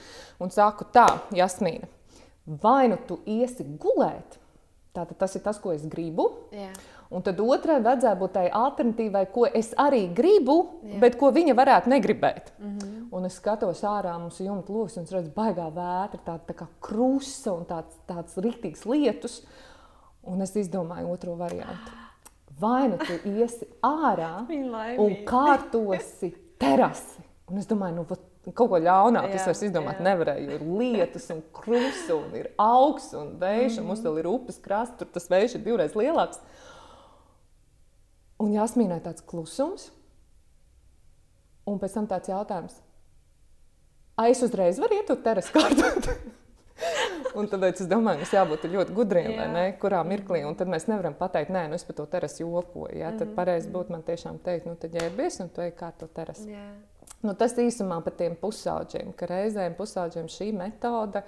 [0.43, 1.91] un saku, tā, Jasmīna,
[2.47, 4.41] vai nu tu iesi gulēt,
[4.97, 6.31] Tātad tas ir tas, ko es gribu.
[6.55, 6.71] Jā.
[7.13, 10.99] Un tad otrai vajadzētu būt tai alternatīvai, ko es arī gribu, Jā.
[11.05, 12.51] bet ko viņa varētu negribēt.
[12.59, 13.05] Mm -hmm.
[13.13, 16.55] Un es skatos ārā, mums ir jumta lokus, un es redzu, baigā vētra, tāda tā
[16.55, 19.43] kā krusta un tāds, tāds rīktīgs lietus.
[20.27, 21.95] Un es izdomāju otro variantu.
[22.61, 24.47] Vai nu tu iesi ārā
[25.05, 27.25] un kārtosi terasi?
[27.47, 28.19] Un es domāju, nu,
[28.55, 30.05] Kaut ko ļaunāku es vairs izdomāt jā.
[30.07, 30.51] nevarēju.
[30.55, 34.61] Ir lietus, un krusts, un ir augsts, un vējš, mm un mums vēl ir upes
[34.63, 36.39] krasts, tur tas vējš ir divreiz lielāks.
[38.39, 39.89] Un jāsmīnē tāds klusums,
[41.67, 42.79] un pēc tam tāds jautājums.
[44.17, 46.13] Ai, es uzreiz varu iet uz terasu kārtot.
[47.37, 49.47] un tāpēc es domāju, mums jābūt ļoti gudriem, jā.
[49.53, 50.43] ne, kurā mirklī.
[50.49, 52.97] Un tad mēs nevaram pateikt, nē, nu es par to terasu jokoju.
[52.97, 53.13] Ja?
[53.13, 56.09] Tad mhm, pareizi būtu man tiešām teikt, nu tad ģērbies un tu ej kā to
[56.17, 56.49] terasu.
[56.51, 56.67] Jā.
[57.25, 61.23] Nu, tas īsumā par tiem pusauģiem, ka reizēm pusauģiem šī metode.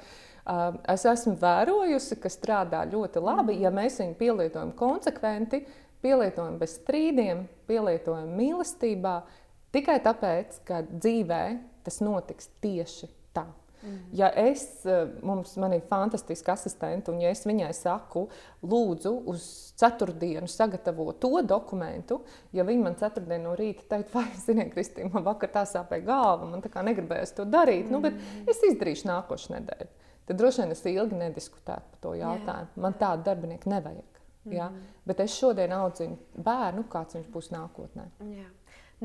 [0.48, 5.62] Uh, es esmu vērojusi, ka strādā ļoti labi, ja mēs viņu pielietojam konsekventi,
[6.04, 9.16] pielietojam bez strīdiem, pielietojam mīlestībā,
[9.74, 11.42] tikai tāpēc, ka dzīvē
[11.86, 13.46] tas notiks tieši tā.
[14.16, 18.26] Ja es, eh, mums ir fantastiska asistente, un ja es viņai saku,
[18.62, 19.47] lūdzu, uz
[19.78, 22.20] ceturtdienu sagatavo to dokumentu,
[22.53, 26.51] ja viņa man ceturtdienu no rīta teikt, vai, ziniet, Kristīna, man vakar tā sāpēja galva,
[26.51, 27.93] man tā kā negribējās to darīt, mm.
[27.95, 28.51] nu, bet mm.
[28.51, 29.91] es izdarīšu nākošu nedēļu.
[30.28, 32.68] Tad droši vien es ilgi nediskutētu par to jautājumu.
[32.74, 32.82] Jā.
[32.84, 34.18] Man tādu darbinieku nevajag.
[34.45, 34.53] Mm.
[34.53, 34.66] Ja?
[35.09, 38.05] Bet es šodien audzinu bērnu, kāds viņš būs nākotnē.
[38.34, 38.51] Jā.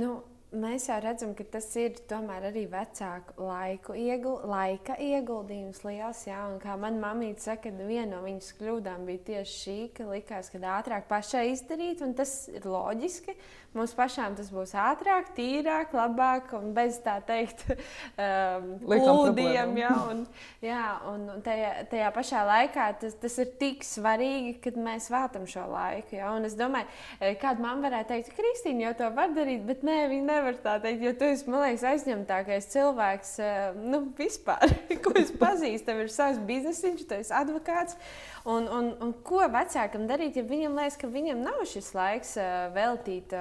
[0.01, 0.17] Nu,
[0.53, 6.23] mēs jau redzam, ka tas ir tomēr arī vecāku laiku iegul, laika ieguldījums liels.
[6.29, 10.51] Jā, un kā manā mamīte saka, viena no viņas kļūdām bija tieši šī, ka likās,
[10.53, 13.35] ka ātrāk pašai izdarīt, un tas ir loģiski.
[13.73, 19.71] Mums pašām tas būs ātrāk, tīrāk, labāk un bez tā teikt, um, plūdiem.
[19.81, 20.19] Jā, un,
[20.61, 25.65] jā, un tajā, tajā pašā laikā tas, tas ir tik svarīgi, kad mēs veltam šo
[25.71, 26.19] laiku.
[26.19, 26.85] Jā, un es domāju,
[27.17, 30.77] eh, kāda man varētu teikt, Kristīna jau to var darīt, bet nē, viņa nevar tā
[30.83, 34.69] teikt, jo tu esi, man liekas, aizņemtākais cilvēks eh, nu, vispār,
[35.03, 35.89] ko es pazīstu.
[35.89, 37.97] Tev ir savs biznesiņš, tu esi advokāts.
[38.45, 42.55] Un, un, un ko vecākam darīt, ja viņam liekas, ka viņam nav šis laiks eh,
[42.77, 43.33] veltīt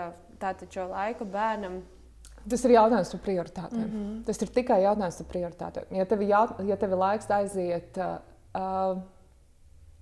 [0.42, 1.80] tātad šo laiku bērnam?
[2.42, 3.86] Tas ir jautājums par prioritātēm.
[3.86, 4.22] Mm -hmm.
[4.26, 5.90] Tas ir tikai jautājums par prioritātēm.
[5.98, 9.02] Ja tev, jaut, ja tev ir laiks aiziet, uh,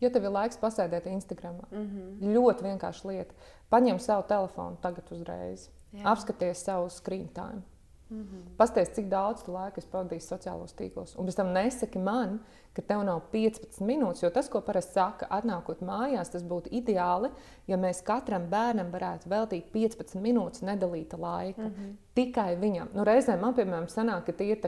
[0.01, 2.33] ja tev ir laiks pasēdēt Instagram, mm -hmm.
[2.35, 3.35] ļoti vienkārši lieta.
[3.71, 6.03] Paņem savu telefonu tagad uzreiz, Jā.
[6.05, 7.63] apskaties savu screen time.
[8.11, 8.57] Mm -hmm.
[8.57, 11.19] Pastāstiet, cik daudz laika es pavadīju sociālos tīklos.
[11.19, 12.41] Un pēc tam nesaki man,
[12.73, 14.23] ka tev nav 15 minūtes.
[14.23, 17.31] Jo tas, ko parasti saka, atnākot mājās, tas būtu ideāli,
[17.67, 21.63] ja mēs katram bērnam varētu veltīt 15 minūtes nedalīta laika.
[21.63, 21.97] Mm -hmm.
[22.15, 22.89] Tikai viņam.
[22.95, 24.59] Nu, reizēm man, piemēram, sanāk, ka tie ir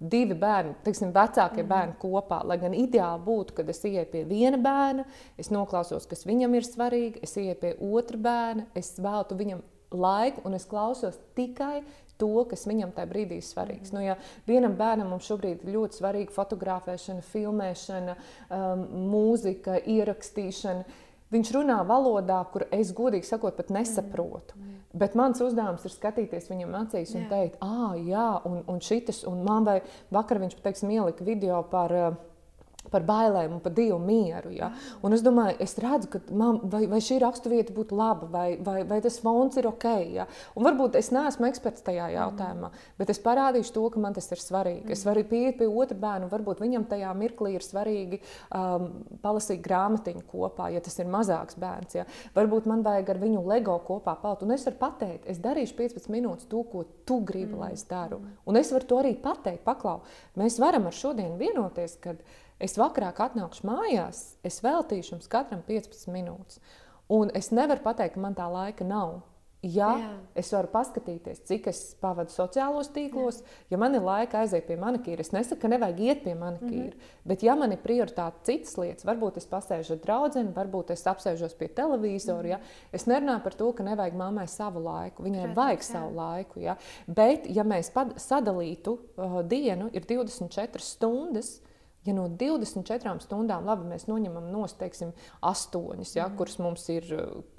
[0.00, 1.68] divi bērni, tiksim, vecākie mm -hmm.
[1.68, 2.44] bērni kopā.
[2.44, 5.04] Lai gan ideāli būtu, kad es ieeju pie viena bērna,
[5.38, 10.40] es noklausos, kas viņam ir svarīgi, es ieeju pie otra bērna, es veltu viņam laiku
[10.44, 11.82] un es klausos tikai
[12.22, 13.90] to, kas viņam tajā brīdī ir svarīgs.
[13.92, 13.98] Mm.
[13.98, 14.18] Nu, ja
[14.48, 18.18] vienam bērnam šobrīd ir ļoti svarīga fotografēšana, filmēšana,
[18.48, 21.00] um, mūzika, ierakstīšana.
[21.32, 24.58] Viņš runā valodā, kur es godīgi sakot, pat nesaprotu.
[24.58, 24.80] Mm.
[25.02, 27.30] Bet mans uzdevums ir skatīties viņam acīs un jā.
[27.30, 29.78] teikt, ah, jā, un, un šitas, un man vai
[30.12, 31.96] vakar viņš, teiksim, ielika video par.
[31.96, 32.28] Uh,
[32.92, 34.52] par bailēm un par dievu mieru.
[34.54, 34.70] Ja?
[35.04, 38.82] Un es domāju, es redzu, ka man, vai, vai šī raksturvieta būtu laba, vai, vai,
[38.88, 39.88] vai tas fons ir ok.
[40.12, 40.28] Ja?
[40.56, 42.94] Un varbūt es neesmu eksperts tajā jautājumā, mm.
[43.00, 44.86] bet es parādīšu to, ka man tas ir svarīgi.
[44.86, 44.94] Mm.
[44.96, 48.88] Es varu pieiet pie otra bērna, un varbūt viņam tajā mirklī ir svarīgi um,
[49.24, 51.98] palasīt grāmatiņu kopā, ja tas ir mazāks bērns.
[52.00, 52.06] Ja?
[52.36, 54.46] Varbūt man vajag ar viņu LEGO kopā palikt.
[54.46, 57.62] Un es varu pateikt, es darīšu 15 minūtes to, ko tu gribi, mm.
[57.64, 58.22] lai es daru.
[58.48, 60.00] Un es varu to arī pateikt, paklau.
[60.38, 62.20] Mēs varam ar šodienu vienoties, kad
[62.62, 66.60] Es vakarā atnākšu mājās, es veltīšu jums katram 15 minūtes.
[67.12, 69.20] Un es nevaru pateikt, ka man tā laika nav.
[69.62, 70.06] Ja Jā.
[70.34, 73.52] es varu paskatīties, cik es pavadu sociālos tīklos, Jā.
[73.70, 76.88] ja man ir laika aiziet pie manikīra, es nesaku, ka nevajag iet pie manikīra.
[76.88, 77.12] Mm -hmm.
[77.30, 81.54] Bet, ja man ir prioritāte citas lietas, varbūt es pasēžu ar draugu, varbūt es apsēžos
[81.54, 82.42] pie televizora.
[82.42, 82.50] Mm -hmm.
[82.50, 82.60] ja?
[82.92, 85.22] Es nerunāju par to, ka nevajag mammai savu laiku.
[85.22, 85.92] Viņai Protams, vajag jā.
[85.92, 86.60] savu laiku.
[86.60, 86.76] Ja?
[87.06, 91.62] Bet, ja mēs sadalītu uh, dienu, ir 24 stundas.
[92.02, 95.12] Ja no 24 stundām, labi, mēs noņemam no 8,
[96.16, 96.36] ja, mm.
[96.38, 97.06] kuras mums ir,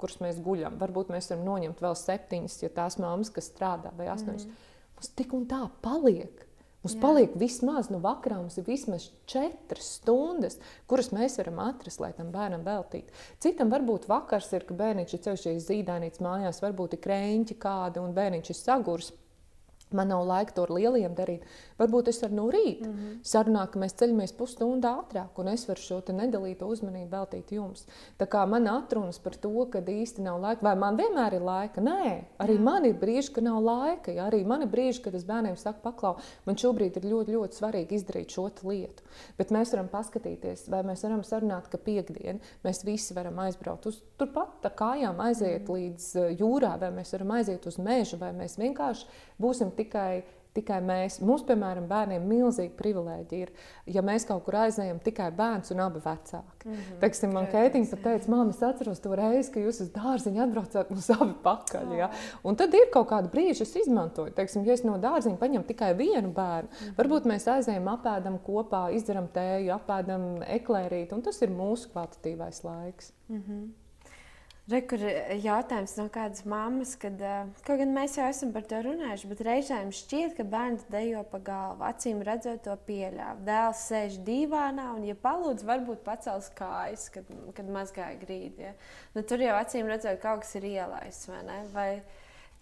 [0.00, 4.10] kuras mēs guļam, varbūt mēs varam noņemt vēl 7, ja tās māmas, kas strādā, vai
[4.12, 4.34] 8.
[4.34, 4.58] Mm.
[4.98, 6.44] Mums tik un tā paliek.
[6.84, 7.00] Mums Jā.
[7.00, 10.58] paliek vismaz no vakarā, mums ir vismaz 4 stundas,
[10.90, 13.14] kuras mēs varam atrast, lai tam bērnam veltītu.
[13.40, 18.12] Citam varbūt vakars ir, ka bērniņš ir ceļš zīdainīts mājās, varbūt ir krēņķi kādi un
[18.12, 19.14] bērniņš ir sagurs
[19.96, 21.44] man nav laika to ar lieliem darīt.
[21.78, 23.18] Varbūt es varu no rīta mm -hmm.
[23.22, 27.86] sarunāt, ka mēs ceļamies pusstundu ātrāk, un es varu šo nedalīto uzmanību veltīt jums.
[28.18, 31.80] Tā kā man atrunas par to, ka īsti nav laika, vai man vienmēr ir laika?
[31.80, 32.60] Nē, arī Jā.
[32.60, 34.12] man ir brīži, ka nav laika.
[34.12, 34.28] Ja?
[34.30, 36.16] Arī man ir brīži, kad es bērniem saku, paklau,
[36.46, 39.02] man šobrīd ir ļoti, ļoti svarīgi izdarīt šo lietu.
[39.38, 44.00] Bet mēs varam paskatīties, vai mēs varam sarunāt, ka piekdien mēs visi varam aizbraukt uz
[44.18, 45.74] turpat kājām, aiziet mm.
[45.74, 49.08] līdz eh, jūrā, vai mēs varam aiziet uz mežu, vai mēs vienkārši
[49.40, 50.24] būsim tikai
[50.54, 51.18] tikai mēs.
[51.24, 53.46] Mums, piemēram, bērniem ir milzīga privilēģija.
[53.46, 53.52] Ir,
[53.96, 56.64] ja mēs kaut kur aizējām, tikai bērns un abi vecāki.
[56.64, 56.98] Mm -hmm.
[57.02, 60.90] Teiksim, man Keitiņa pat teica, māmiņa, es atceros to reizi, kad jūs uz dārziņu atbraucāt
[60.90, 61.88] mums abi pakaļ.
[61.88, 61.98] Oh.
[61.98, 62.10] Ja?
[62.44, 64.34] Un tad ir kaut kāda brīža, es izmantoju.
[64.34, 66.96] Teiksim, ja es no dārziņa paņemu tikai vienu bērnu, mm -hmm.
[66.98, 73.12] varbūt mēs aizējām, apēdam kopā, izdarām tēju, apēdam eklērīt, un tas ir mūsu kvalitatīvais laiks.
[73.28, 73.83] Mm -hmm.
[74.64, 78.64] Re, kur eh, jautājums no kādas mammas, kad, uh, kaut gan mēs jau esam par
[78.64, 81.84] to runājuši, bet reizēm šķiet, ka bērns dejo pa galvu.
[81.84, 83.44] Acīm redzot, to pieļāva.
[83.44, 88.64] Dēls sēž divānā un, ja palūdz, varbūt pacels kājas, kad, kad mazgāja grīdi.
[88.64, 88.72] Ja?
[89.12, 91.60] Nu, tur jau acīm redzot, kaut kas ir ielaists vai ne?
[91.76, 91.88] Vai,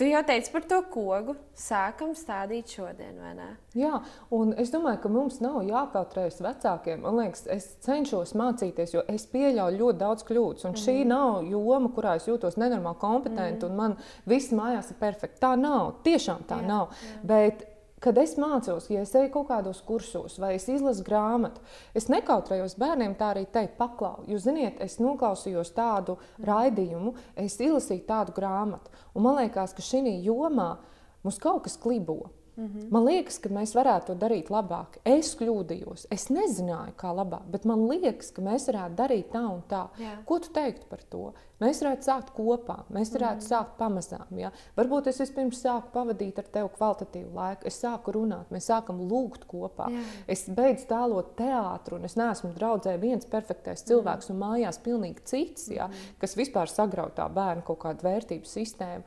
[0.01, 1.35] Tu jau teici par to kogu.
[1.59, 3.49] Sākam stādīt šodien, vai ne?
[3.77, 3.99] Jā,
[4.35, 7.03] un es domāju, ka mums nav jākautrējas vecākiem.
[7.05, 10.67] Man liekas, es cenšos mācīties, jo es pieļauju ļoti daudz kļūdas.
[10.67, 10.83] Un mm.
[10.85, 11.13] šī mhm.
[11.13, 13.69] nav joma, kurā es jūtos nenormāli kompetenti, mm.
[13.69, 15.43] un man viss mājās ir perfekti.
[15.45, 15.99] Tā nav.
[16.09, 16.97] Tiešām tā jā, nav.
[16.97, 17.21] Jā.
[17.35, 17.67] Bet
[18.03, 21.63] kad es mācos, ja es eju kaut kādos kursos vai es izlasu grāmatu,
[21.95, 24.25] es nekautrējos bērniem tā arī teikt, paklau.
[24.31, 28.93] Jūs zināt, es noklausījos tādu raidījumu, es izlasīju tādu grāmatu.
[29.15, 30.75] Un man liekas, ka šī jomā
[31.23, 32.33] mums kaut kas klibo.
[32.57, 32.91] Mm -hmm.
[32.91, 34.99] Man liekas, ka mēs varētu to darīt labāk.
[35.05, 39.63] Es kļūdījos, es nezināju, kā labāk, bet man liekas, ka mēs varētu darīt tā un
[39.69, 39.89] tā.
[39.99, 40.25] Jā.
[40.25, 41.33] Ko tu teiktu par to?
[41.61, 43.47] Mēs varētu sākt kopā, mēs varētu mm.
[43.47, 44.39] sākt pamazām.
[44.39, 44.51] Ja?
[44.77, 49.47] Varbūt es vispirms sāku pavadīt ar tevi kvalitatīvu laiku, es sāku runāt, mēs sākam lūgt
[49.47, 49.87] kopā.
[49.93, 50.03] Jā.
[50.27, 54.35] Es beidzu tēlot teātru, un es neesmu draudzē viens perfektais cilvēks, mm.
[54.35, 55.87] un mājās pilnīgi cits, ja?
[55.87, 55.95] mm.
[56.19, 59.05] kas vispār sagrauj tā bērnu kaut kādu vērtību sistēmu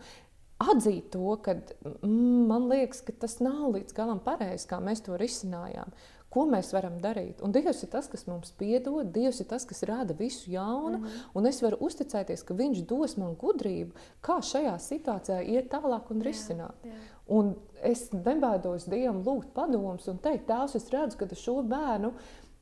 [0.74, 5.18] atzīt to, ka mm, man liekas, ka tas nav līdz galam pareizi, kā mēs to
[5.20, 5.93] risinājām.
[6.36, 7.39] Ko mēs varam darīt?
[7.45, 11.03] Un Dievs ir tas, kas mums piedod, Dievs ir tas, kas rada visu jaunu, mm
[11.05, 11.30] -hmm.
[11.34, 13.91] un es varu uzticēties, ka Viņš dos man gudrību,
[14.22, 16.76] kā šajā situācijā iet tālāk un risināt.
[16.84, 17.16] Jā, jā.
[17.28, 22.11] Un es nebaidos Dievam lūgt padomus un teikt, Tēvs, es redzu, ka šo bērnu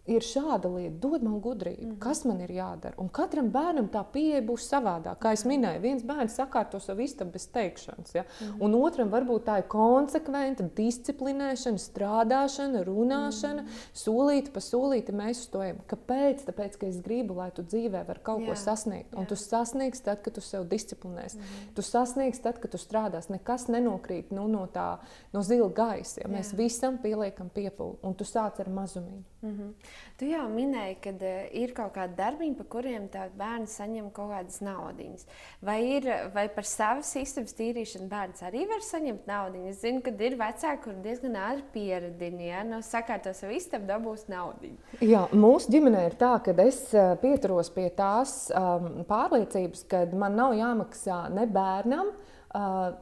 [0.06, 2.00] ir šāda lieta, dod man gudrību, mm -hmm.
[2.00, 2.94] kas man ir jādara.
[2.98, 5.16] Un katram bērnam tā pieeja būs savādāka.
[5.20, 8.24] Kā jau minēju, viens bērns sakārto savu istabu bez teikšanas, ja?
[8.24, 8.64] mm -hmm.
[8.64, 13.92] un otram varbūt tā ir konsekventa disciplinēšana, strādāšana, runāšana, mm -hmm.
[13.94, 15.78] solīti pa solīti mēs uz to ejam.
[15.88, 16.46] Kāpēc?
[16.46, 18.48] Tāpēc, ka es gribu, lai tu dzīvē vari kaut Jā.
[18.48, 19.16] ko sasniegt.
[19.16, 19.28] Un Jā.
[19.28, 21.38] tu sasniegsi tad, kad tu sev disciplinēsi.
[21.38, 21.74] Mm -hmm.
[21.74, 23.30] Tu sasniegsi tad, kad tu strādāsi.
[23.30, 24.98] Nekas nenokrīt nu, no tā,
[25.34, 26.22] no zila gaisa.
[26.22, 26.28] Ja?
[26.28, 26.58] Mēs Jā.
[26.58, 29.33] visam pieliekam piepūli, un tu sāc ar mazumiņu.
[29.44, 29.72] Mm -hmm.
[30.18, 34.62] Tu jau minēji, ka uh, ir kaut kādi darbiņi, par kuriem bērns saņem kaut kādas
[34.62, 35.26] naudas.
[35.62, 39.68] Vai, ir, vai par savas istabas tīrīšanu bērns arī var saņemt naudu?
[39.68, 44.28] Es zinu, ka ir vecāki, kuriem diezgan ātri pieradina, ja no sakārto savu istabu dabūs
[44.28, 44.72] naudu.
[45.02, 50.36] Jā, mūsu ģimenē ir tā, ka es eh, pieturos pie tās um, pārliecības, ka man
[50.36, 52.14] nav jāmaksā ne bērnam.
[52.56, 52.94] Uh,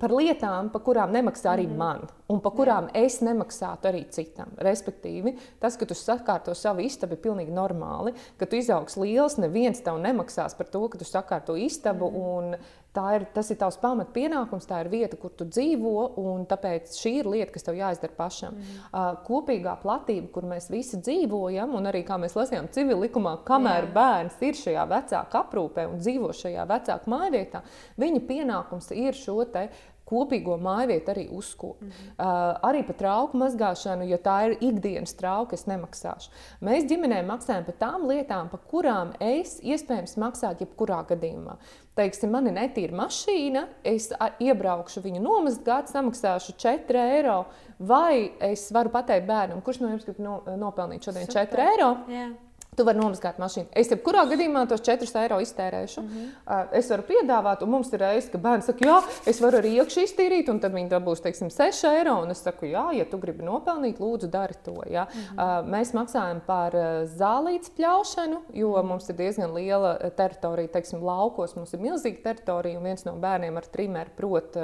[0.00, 1.76] par lietām, par kurām nemaksā arī mm -hmm.
[1.76, 3.04] man, un par kurām Jā.
[3.04, 4.48] es nemaksātu arī citam.
[4.56, 8.14] Respektīvi, tas, ka tu sakārto savu istabu, ir pilnīgi normāli.
[8.38, 12.10] Kad tu izaugs liels, neviens tev nemaksās par to, ka tu sakārto istabu.
[12.10, 12.58] Mm -hmm.
[12.90, 17.28] Ir, tas ir tavs pamatpienākums, tā ir vieta, kur tu dzīvo, un tāpēc šī ir
[17.30, 18.56] lieta, kas tev jāizdara pašam.
[18.58, 18.80] Mm.
[18.90, 23.86] Uh, kopīgā platība, kur mēs visi dzīvojam, un arī kā mēs lasījām civil likumā, kamēr
[23.86, 23.92] Jā.
[23.94, 27.62] bērns ir šajā vecāka aprūpē un dzīvo šajā vecāka mājvietā,
[28.02, 29.68] viņa pienākums ir šo te
[30.10, 31.80] kopīgo mājvietu arī uzkopot.
[31.80, 32.12] Mm -hmm.
[32.18, 36.30] uh, arī par trauku mazgāšanu, jo tā ir ikdienas trauka, es nemaksāšu.
[36.62, 41.56] Mēs ģimenē maksājam par tām lietām, par kurām es iespējams maksātu jebkurā gadījumā.
[41.94, 47.44] Teiksim, man ir netīra mašīna, es iebraukšu viņu nomazgāt, samaksāšu 4 eiro.
[47.78, 51.48] Vai es varu pateikt bērnam, kurš no jums grib no, nopelnīt šodien Super.
[51.48, 51.90] 4 eiro?
[52.08, 52.32] Yeah.
[52.78, 53.66] Tu vari nomazgāt mašīnu.
[53.74, 56.02] Es jebkurā gadījumā tos 4 eiro iztērēšu.
[56.02, 56.68] Mm -hmm.
[56.78, 60.04] Es varu piedāvāt, un mums ir reizes, ka bērns saka, jā, es varu arī iekšā
[60.06, 62.14] iztīrīt, un tad viņi dabūs teiksim, 6 eiro.
[62.22, 64.76] Un es saku, jā, ja tu gribi nopelnīt, lūdzu, dari to.
[64.86, 65.04] Ja?
[65.04, 65.64] Mm -hmm.
[65.74, 66.72] Mēs maksājam par
[67.04, 68.82] zālītes pļaušanu, jo -hmm.
[68.82, 71.56] mums ir diezgan liela teritorija, teiksim, laukos.
[71.56, 74.56] Mums ir milzīga teritorija, un viens no bērniem ar trimeru prot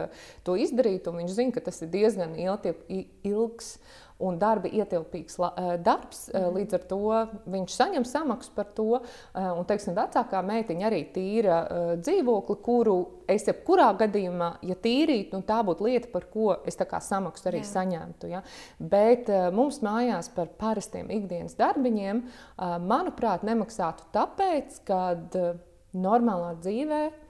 [0.43, 2.37] to izdarīt, un viņš zina, ka tas ir diezgan
[3.23, 3.79] ilgs
[4.23, 6.27] un darba ietilpīgs eh, darbs.
[6.31, 6.55] Mm.
[6.57, 7.01] Līdz ar to
[7.53, 9.01] viņš saņem samaksu par to.
[9.01, 11.59] Eh, un, teiksim, vecākā meitiņa arī tīra
[12.01, 12.97] dzīvokli, kuru
[13.31, 17.71] es jebkurā gadījumā, ja tīrītu, nu, tā būtu lieta, par ko es samaksu arī Jā.
[17.73, 18.31] saņemtu.
[18.31, 18.43] Ja?
[18.79, 22.23] Bet mums mājās par parastiem ikdienas darbiņiem,
[22.87, 25.01] manuprāt, nemaksātu tāpēc, ka
[25.97, 27.26] normālā dzīvēm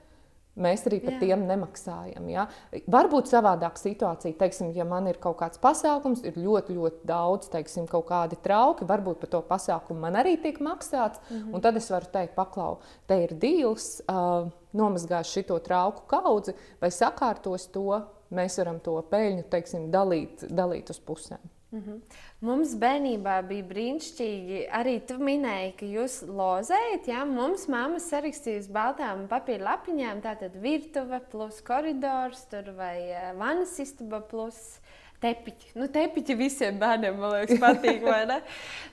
[0.57, 1.19] Mēs arī par Jā.
[1.21, 2.27] tiem nemaksājam.
[2.31, 2.47] Ja?
[2.89, 7.85] Varbūt savādāka situācija, teiksim, ja man ir kaut kāds pasākums, ir ļoti, ļoti daudz, teiksim,
[7.91, 11.21] kaut kādi trauki, varbūt par to pasākumu man arī tiek maksāts.
[11.29, 11.61] Mm -hmm.
[11.61, 17.71] Tad es varu teikt, paklau, te ir dīls, uh, nomazgāšu šo trauku kaudzi vai sakārtos
[17.71, 18.01] to.
[18.31, 21.39] Mēs varam to peļņu teiksim, dalīt, dalīt uz pusēm.
[21.71, 22.01] Mm -hmm.
[22.37, 24.59] Mums bērnībā bija brīnišķīgi.
[24.77, 27.07] Arī tu minēji, ka jūs lozējat.
[27.09, 27.23] Ja?
[27.25, 33.73] Mums mamma sarakstīja uz baltām papīra lapiņām, tātad virtuve plus koridors, tur vai uh, vanas
[33.81, 34.77] istaba plus.
[35.17, 35.71] Tepiķi.
[35.73, 38.03] Nu, tepiķi visiem bērniem, man liekas, patīk.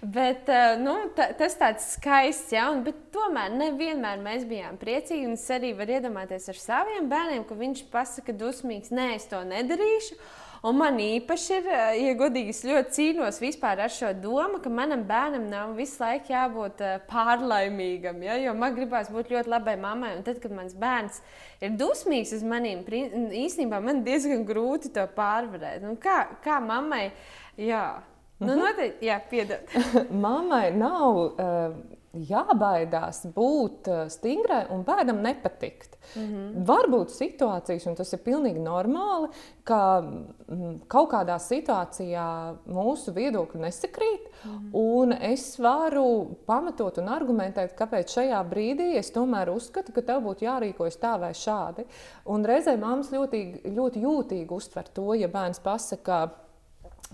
[0.01, 5.35] bet, uh, nu, ta, tas tāds skaists, ja, un, bet tomēr nevienmēr mēs bijām priecīgi.
[5.37, 10.17] Es arī varu iedomāties ar saviem bērniem, ka viņš pasaka dusmīgs, nē, es to nedarīšu.
[10.65, 14.71] Un man īpaši ir, eh, ja godīgi, es ļoti cīnos vispār ar šo domu, ka
[14.73, 18.23] manam bērnam nav visu laiku jābūt eh, pārlaimīgam.
[18.25, 18.39] Ja?
[18.41, 20.15] Jo man gribās būt ļoti labai mammai.
[20.17, 21.21] Un tad, kad mans bērns
[21.61, 22.81] ir dusmīgs uz maniem,
[23.45, 25.85] īstenībā man diezgan grūti to pārvarēt.
[25.85, 27.11] Nu, kā, kā mammai?
[27.61, 27.85] Jā.
[28.41, 29.77] Nu, noteikti, jā, piedod.
[30.09, 31.77] Mammai nav uh,
[32.15, 35.99] jābaidās būt uh, stingrai un bērnam nepatikt.
[36.17, 36.67] Mm -hmm.
[36.67, 39.29] Var būt situācijas, un tas ir pilnīgi normāli,
[39.65, 44.29] ka mm, kaut kādā situācijā mūsu viedokļi nesakrīt.
[44.45, 44.71] Mm -hmm.
[44.73, 50.45] Un es varu pamatot un argumentēt, kāpēc šajā brīdī es tomēr uzskatu, ka tev būtu
[50.45, 51.85] jārīkojas tā vai šādi.
[52.25, 56.31] Un reizē māmas ļoti, ļoti jūtīgi uztver to, ja bērns pasakā,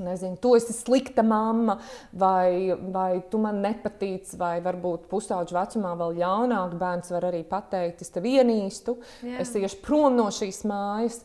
[0.04, 1.76] nezinu, tu esi slikta mamma,
[2.12, 8.02] vai, vai tu man nepatīc, vai varbūt pusauģa vecumā vēl ļaunāk bērns var arī pateikt,
[8.04, 8.96] es tevi ienīstu,
[9.26, 9.38] Jā.
[9.44, 11.22] es iešu prom no šīs mājas.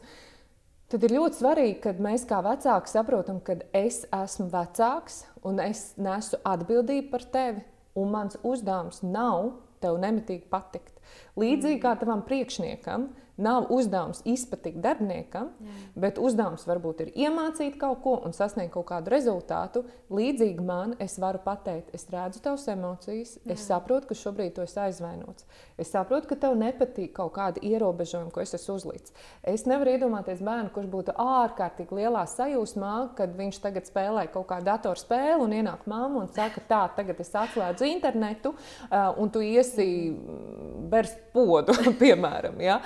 [0.92, 5.96] Tad ir ļoti svarīgi, ka mēs kā vecāki saprotam, ka es esmu vecāks un es
[5.98, 7.64] nesu atbildību par tevi,
[7.98, 10.94] un mans uzdevums nav tev nemitīgi patikt.
[11.36, 12.02] Līdzīgi kā mm.
[12.04, 15.74] tavam priekšniekam, Nav uzdevums izpatikt darbiniekam, Jā.
[16.00, 19.82] bet uzdevums varbūt ir iemācīt kaut ko un sasniegt kaut kādu rezultātu.
[20.08, 23.58] Līdzīgi man, es varu pateikt, es redzu tavas emocijas, Jā.
[23.58, 25.44] es saprotu, ka šobrīd tu esi aizvainots.
[25.76, 29.12] Es saprotu, ka tev nepatīk kaut kādi ierobežojumi, ko es esmu uzlicis.
[29.44, 34.70] Es nevaru iedomāties bērnu, kurš būtu ārkārtīgi lielā sajūsmā, kad viņš tagad spēlē kaut kādu
[34.72, 38.56] datorspēli un ienāk mamma un saka, tā, tagad es atslēdzu internetu
[39.20, 39.92] un tu iesi
[40.88, 42.60] bērst podu, piemēram.
[42.64, 42.80] Ja?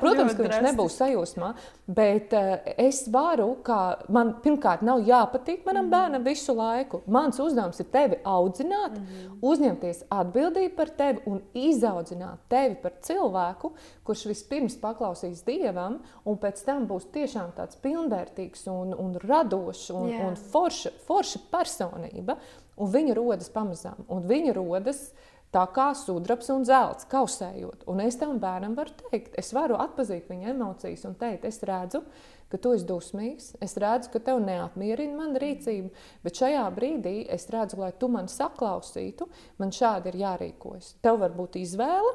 [0.00, 1.52] Protams, ka viņš nebūs sajūsmā,
[1.92, 2.34] bet
[2.80, 3.80] es varu, kā
[4.12, 5.94] man pirmkārt nav jāpatīk manam mm.
[5.94, 7.02] bērnam visu laiku.
[7.12, 9.38] Mans uzdevums ir tevi audzināt, mm.
[9.52, 13.72] uzņemties atbildību par tevi un izaudzināt tevi par cilvēku,
[14.06, 20.10] kurš vispirms paklausīs Dievam, un pēc tam būs tiešām tāds pilnvērtīgs un, un radošs un,
[20.10, 20.26] yeah.
[20.28, 22.38] un forša, forša personība.
[22.82, 27.82] Un viņa rodas pamazām, un viņa rodas uh, Tā kā sudrabs un zelts, kausējot.
[27.92, 32.00] Un es tam bērnam varu teikt, es varu atpazīt viņa emocijas un teikt, es redzu,
[32.48, 35.92] ka tu esi dusmīgs, es redzu, ka tev neapmierina mana rīcība,
[36.24, 39.28] bet šajā brīdī es redzu, lai tu mani saklausītu,
[39.60, 40.94] man šādi ir jārīkojas.
[41.04, 42.14] Tev var būt izvēle.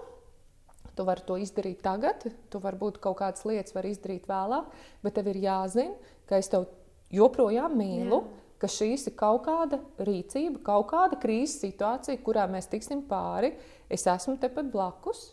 [0.98, 4.74] Tu vari to izdarīt tagad, tu vari būt kaut kādas lietas, var izdarīt vēlāk,
[5.06, 5.94] bet tev ir jāzina,
[6.26, 6.66] ka es tev
[7.14, 8.24] joprojām mīlu.
[8.26, 13.54] Jā ka šīs ir kaut kāda rīcība, kaut kāda krīzes situācija, kurā mēs tiksim pāri.
[13.90, 15.32] Es esmu tepat blakus,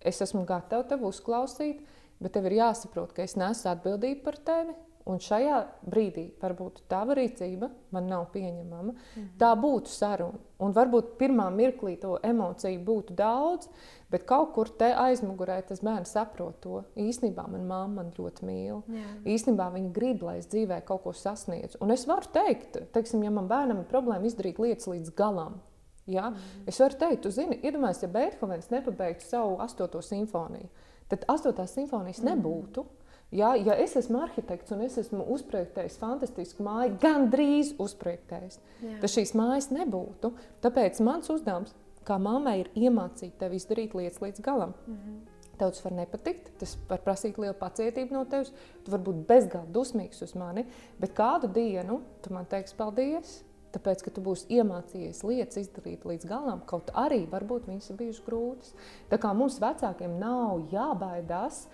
[0.00, 1.80] es esmu gatava tevi uzklausīt,
[2.22, 4.76] bet tev ir jāsaprot, ka es nesu atbildību par tevi.
[5.06, 8.94] Un šajā brīdī varbūt tava rīcība man nav pieņemama.
[8.94, 9.28] Mm.
[9.38, 10.40] Tā būtu saruna.
[10.58, 13.68] Un varbūt pirmā mirklī to emociju būtu daudz,
[14.06, 16.82] Bet kaut kur te aizmugurē tas bērns saprot to.
[17.00, 18.82] Īsnībā man mamma man ļoti mīl.
[18.92, 19.06] Jā.
[19.34, 21.80] Īsnībā viņa grib, lai es dzīvē kaut ko sasniedzu.
[21.82, 25.58] Un es varu teikt, teiksim, ja man bērnam ir problēma izdarīt lietas līdz galam.
[26.06, 26.28] Ja?
[26.30, 26.68] Mm.
[26.70, 30.70] Es varu teikt, tu zini, iedomājies, ja Beethovens nepabeigtu savu astoto simfoniju,
[31.10, 32.30] tad astotās simfonijas mm.
[32.30, 32.86] nebūtu.
[33.34, 38.60] Ja, ja es esmu arhitekts un es esmu uzprojektējis fantastisku māju, gandrīz uzprojektējis,
[39.00, 40.30] tad šīs mājas nebūtu.
[40.62, 41.74] Tāpēc mans uzdevums
[42.06, 44.74] kā mammai ir iemācīt tevi izdarīt lietas līdz galam.
[44.86, 45.16] Mm -hmm.
[45.56, 48.52] Tev tas var nepatikt, tas var prasīt lielu pacietību no tevis.
[48.84, 50.66] Tu vari būt bezgalīgi dusmīgs uz mani,
[50.98, 53.42] bet kādu dienu tu man teiksi paldies.
[53.76, 58.24] Tāpēc, ka tu būsi iemācījies lietas izdarīt līdz galam, kaut arī varbūt viņas ir bijušas
[58.26, 58.76] grūtas.
[59.10, 61.66] Tā kā mums vecākiem nav jābaidās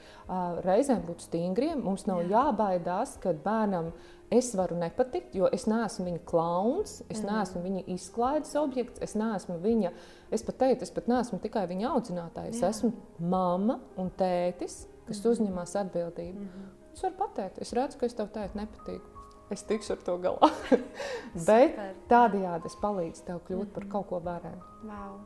[0.67, 2.33] reizēm būt stingriem, mums nav Jā.
[2.39, 3.93] jābaidās, kad bērnam
[4.33, 7.29] es varu nepatikt, jo es neesmu viņa klauns, es mm.
[7.29, 9.93] neesmu viņa izklaides objekts, es neesmu viņa
[10.33, 12.57] Es pat teicu, es pat neesmu tikai viņa audzinātājs.
[12.57, 16.47] Es esmu mamma un tētis, kas mm uzņemas atbildību.
[16.47, 16.71] Mm.
[16.93, 19.12] Es varu pateikt, es redzu, ka es tev teicu nepatīk.
[19.53, 20.49] Es tikšu ar to galā.
[21.49, 21.77] Bet
[22.09, 24.63] tādējādi es palīdzu tev kļūt par kaut ko varenu.
[24.89, 25.19] Wow.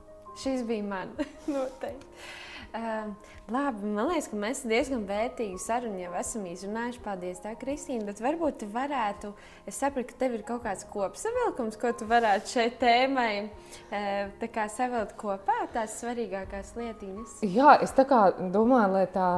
[0.43, 1.15] Šis bija man
[1.55, 2.27] noteikti.
[2.77, 3.13] Uh,
[3.49, 7.01] labi, man liekas, ka mēs diezgan vērtīgu sarunu jau esam izrunājuši.
[7.05, 8.05] Paldies, tā, Kristīna.
[8.09, 9.31] Bet varbūt tu varētu,
[9.71, 15.17] es saprotu, ka tev ir kaut kāds kopsavilkums, ko tu varētu šai tēmai uh, savilkt
[15.21, 17.39] kopā, tās svarīgākās lietiņas.
[17.49, 19.31] Jā, es domāju, lai tā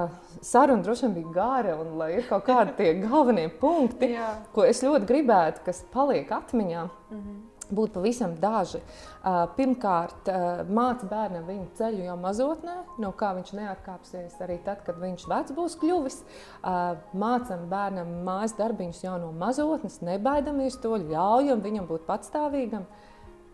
[0.43, 4.17] saruna droši vien bija gara un lai ir kaut kādi tie galvenie punkti,
[4.57, 6.89] ko es ļoti gribētu, kas paliek atmiņā.
[7.13, 8.81] Mm -hmm būt pavisam daži.
[9.57, 10.31] Pirmkārt,
[10.73, 15.57] māca bērnam viņu ceļu jau mazotnē, no kā viņš neatkāpsies arī tad, kad viņš vecs
[15.57, 16.23] būs kļuvis.
[17.25, 22.89] Mācām bērnam mājas darbiņus jau no mazotnes, nebaidamies to, ļaujam viņam būt patstāvīgam.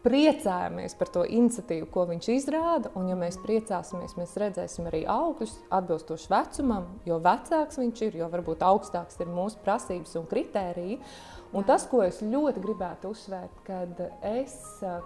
[0.04, 5.54] Priecājamies par to iniciatīvu, ko viņš izrāda, un, ja mēs priecāsimies, mēs redzēsim arī augļus
[5.72, 10.98] atbilstoši vecumam, jo vecāks viņš ir, jo varbūt augstāks ir mūsu prasības un kritēriji.
[11.00, 14.56] Uh, Un tas, ko es ļoti gribētu uzsvērt, kad es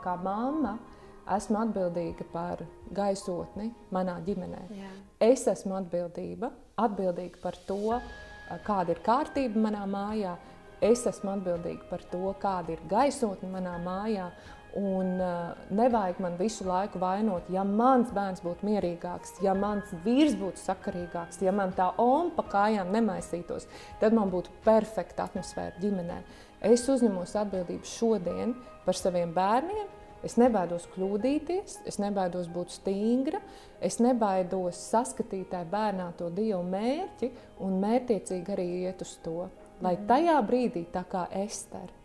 [0.01, 0.79] kā mamma
[1.37, 2.63] esmu atbildīga par
[2.97, 4.63] gaisotni manā ģimenē.
[4.73, 4.93] Jā.
[5.29, 6.49] Es esmu atbildība,
[6.81, 7.99] atbildīga par to,
[8.65, 10.39] kāda ir kārtība manā mājā.
[10.81, 14.31] Es esmu atbildīga par to, kāda ir gaisotne manā mājā.
[14.79, 20.37] Un uh, nevajag man visu laiku vainot, ja mans bērns būtu mierīgāks, ja mans vīrs
[20.39, 23.67] būtu sakarīgāks, ja man tā oma pa kājām nemaisītos,
[23.99, 26.21] tad man būtu perfekta atmosfēra ģimenē.
[26.71, 28.55] Es uzņemos atbildību šodien
[28.87, 29.87] par saviem bērniem.
[30.27, 33.39] Es nebaidos kļūdīties, es nebaidos būt stingra,
[33.79, 37.31] es nebaidos saskatīt tajā bērnā to dievu mērķi
[37.63, 39.47] un mērķiecīgi arī iet uz to.
[39.79, 40.09] Lai mhm.
[40.11, 41.98] tajā brīdī, tā kā Estere,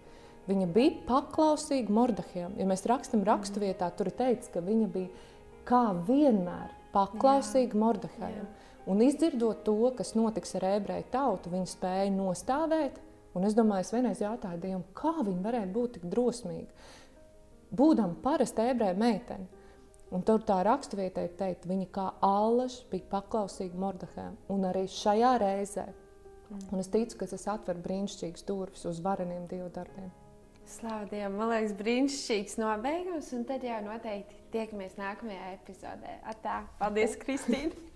[0.43, 2.57] Viņa bija paklausīga Mordahiem.
[2.59, 5.29] Ja mēs rakstām raksturvietā, tur ir teikts, ka viņa bija
[5.67, 8.49] kā vienmēr paklausīga Mordahiem.
[8.89, 12.99] Un izdzirdot to, kas notiks ar ebreju tautu, viņa spēja nostāvēt.
[13.33, 16.89] Un es domāju, es vienreiz jautāju Dievam, kā viņa varēja būt tik drosmīga.
[17.73, 19.47] Būdama parasta ebreju meitene.
[20.13, 24.35] Un tur tā raksturvietā ir teikt, viņa kā allaž bija paklausīga Mordehēm.
[24.53, 25.87] Un arī šajā reizē.
[26.69, 30.11] Un es ticu, ka tas atver brīnišķīgas durvis uz vareniem dievu darbiem.
[30.70, 33.32] Slavu Dievam, man liekas, brīnišķīgs nobeigums.
[33.36, 36.20] Un tad jau noteikti tiekamies nākamajā epizodē.
[36.34, 37.74] Atā, paldies, Kristīne!